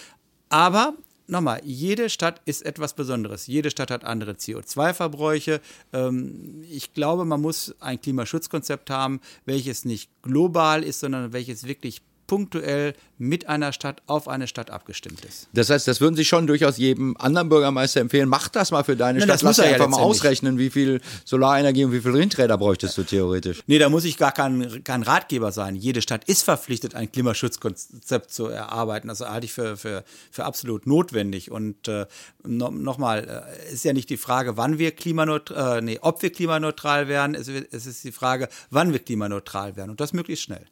Aber 0.50 0.94
nochmal, 1.28 1.62
jede 1.64 2.10
Stadt 2.10 2.42
ist 2.46 2.66
etwas 2.66 2.94
Besonderes. 2.94 3.48
Jede 3.48 3.72
Stadt 3.72 3.92
hat 3.92 4.04
andere 4.04 4.34
CO2-Verbräuche. 4.34 5.62
Ähm, 5.94 6.64
ich 6.70 6.94
glaube, 6.94 7.26
man 7.26 7.42
muss 7.42 7.76
ein 7.80 8.00
Klimaschutzkonzept 8.00 8.90
haben, 8.90 9.20
welches 9.46 9.86
nicht 9.86 10.10
global 10.22 10.84
ist, 10.84 11.00
sondern 11.00 11.34
welches 11.34 11.68
wirklich 11.68 12.02
punktuell 12.28 12.94
mit 13.18 13.48
einer 13.48 13.72
Stadt 13.72 14.02
auf 14.08 14.28
eine 14.28 14.48
Stadt 14.48 14.70
abgestimmt 14.70 15.24
ist. 15.24 15.48
Das 15.54 15.70
heißt, 15.70 15.88
das 15.88 16.02
würden 16.02 16.16
Sie 16.16 16.26
schon 16.26 16.48
durchaus 16.48 16.78
jedem 16.78 17.16
anderen 17.18 17.50
Bürgermeister 17.50 18.02
empfehlen. 18.02 18.28
Mach 18.28 18.50
das 18.50 18.72
mal 18.72 18.84
für 18.84 18.96
deine 18.96 19.20
Nein, 19.20 19.28
Stadt. 19.28 19.36
das 19.36 19.44
muss 19.44 19.58
Lass 19.58 19.60
er 19.60 19.64
dir 19.72 19.78
ja 19.78 19.84
einfach 19.86 19.98
mal 19.98 20.04
ausrechnen, 20.04 20.58
wie 20.58 20.70
viel 20.70 21.02
Solarenergie 21.24 21.86
und 21.86 21.92
wie 21.92 22.02
viel 22.02 22.14
Windräder 22.14 22.58
bräuchtest 22.58 22.98
du 22.98 23.04
theoretisch. 23.04 23.64
Nee, 23.68 23.80
da 23.80 23.90
muss 23.90 24.04
ich 24.04 24.18
gar 24.18 24.32
kein, 24.32 24.84
kein 24.84 25.04
Ratgeber 25.04 25.52
sein. 25.52 25.76
Jede 25.76 26.02
Stadt 26.02 26.26
ist 26.26 26.44
verpflichtet, 26.44 26.96
ein 26.96 27.12
Klimaschutzkonzept 27.12 28.32
zu 28.32 28.48
erarbeiten. 28.48 29.08
Das 29.08 29.22
halte 29.22 29.46
ich 29.46 29.54
für, 29.54 29.78
für, 29.78 30.04
für 30.32 30.46
absolut 30.46 30.88
notwendig. 30.88 31.52
Und 31.52 31.88
äh, 31.88 32.06
no, 32.44 32.70
nochmal, 32.70 33.46
äh, 33.70 33.74
ist 33.74 33.86
ja 33.86 33.94
nicht 33.94 34.10
die 34.10 34.18
Frage, 34.18 34.58
wann 34.58 34.78
wir 34.78 34.92
klimaneutral, 34.92 35.80
äh, 35.80 35.82
nee, 35.82 36.00
ob 36.02 36.22
wir 36.22 36.32
klimaneutral 36.32 37.08
werden. 37.08 37.36
Es, 37.36 37.48
es 37.48 37.86
ist 37.86 38.04
die 38.04 38.12
Frage, 38.12 38.50
wann 38.70 38.92
wir 38.92 39.00
klimaneutral 39.00 39.76
werden. 39.78 39.92
Und 39.92 40.02
das 40.02 40.12
möglichst 40.12 40.44
schnell. 40.44 40.66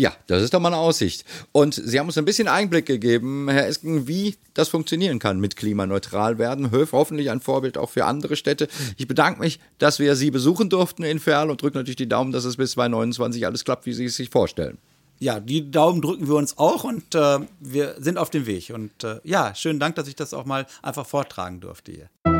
Ja, 0.00 0.14
das 0.28 0.42
ist 0.42 0.54
doch 0.54 0.60
mal 0.60 0.68
eine 0.68 0.78
Aussicht. 0.78 1.26
Und 1.52 1.74
Sie 1.74 2.00
haben 2.00 2.06
uns 2.06 2.16
ein 2.16 2.24
bisschen 2.24 2.48
Einblick 2.48 2.86
gegeben, 2.86 3.50
Herr 3.50 3.66
Esken, 3.66 4.08
wie 4.08 4.36
das 4.54 4.70
funktionieren 4.70 5.18
kann 5.18 5.40
mit 5.40 5.56
klimaneutral 5.56 6.38
werden. 6.38 6.70
Höf 6.70 6.92
hoffentlich 6.92 7.30
ein 7.30 7.42
Vorbild 7.42 7.76
auch 7.76 7.90
für 7.90 8.06
andere 8.06 8.36
Städte. 8.36 8.68
Ich 8.96 9.06
bedanke 9.06 9.40
mich, 9.40 9.60
dass 9.76 9.98
wir 9.98 10.16
Sie 10.16 10.30
besuchen 10.30 10.70
durften 10.70 11.02
in 11.02 11.18
Ferl 11.18 11.50
und 11.50 11.60
drücke 11.60 11.76
natürlich 11.76 11.96
die 11.96 12.08
Daumen, 12.08 12.32
dass 12.32 12.46
es 12.46 12.56
bis 12.56 12.70
2029 12.70 13.44
alles 13.44 13.62
klappt, 13.66 13.84
wie 13.84 13.92
Sie 13.92 14.06
es 14.06 14.16
sich 14.16 14.30
vorstellen. 14.30 14.78
Ja, 15.18 15.38
die 15.38 15.70
Daumen 15.70 16.00
drücken 16.00 16.26
wir 16.28 16.36
uns 16.36 16.56
auch 16.56 16.84
und 16.84 17.14
äh, 17.14 17.40
wir 17.60 17.96
sind 17.98 18.16
auf 18.16 18.30
dem 18.30 18.46
Weg. 18.46 18.70
Und 18.70 19.04
äh, 19.04 19.20
ja, 19.24 19.54
schönen 19.54 19.80
Dank, 19.80 19.96
dass 19.96 20.08
ich 20.08 20.16
das 20.16 20.32
auch 20.32 20.46
mal 20.46 20.64
einfach 20.80 21.04
vortragen 21.04 21.60
durfte 21.60 21.92
hier. 21.92 22.39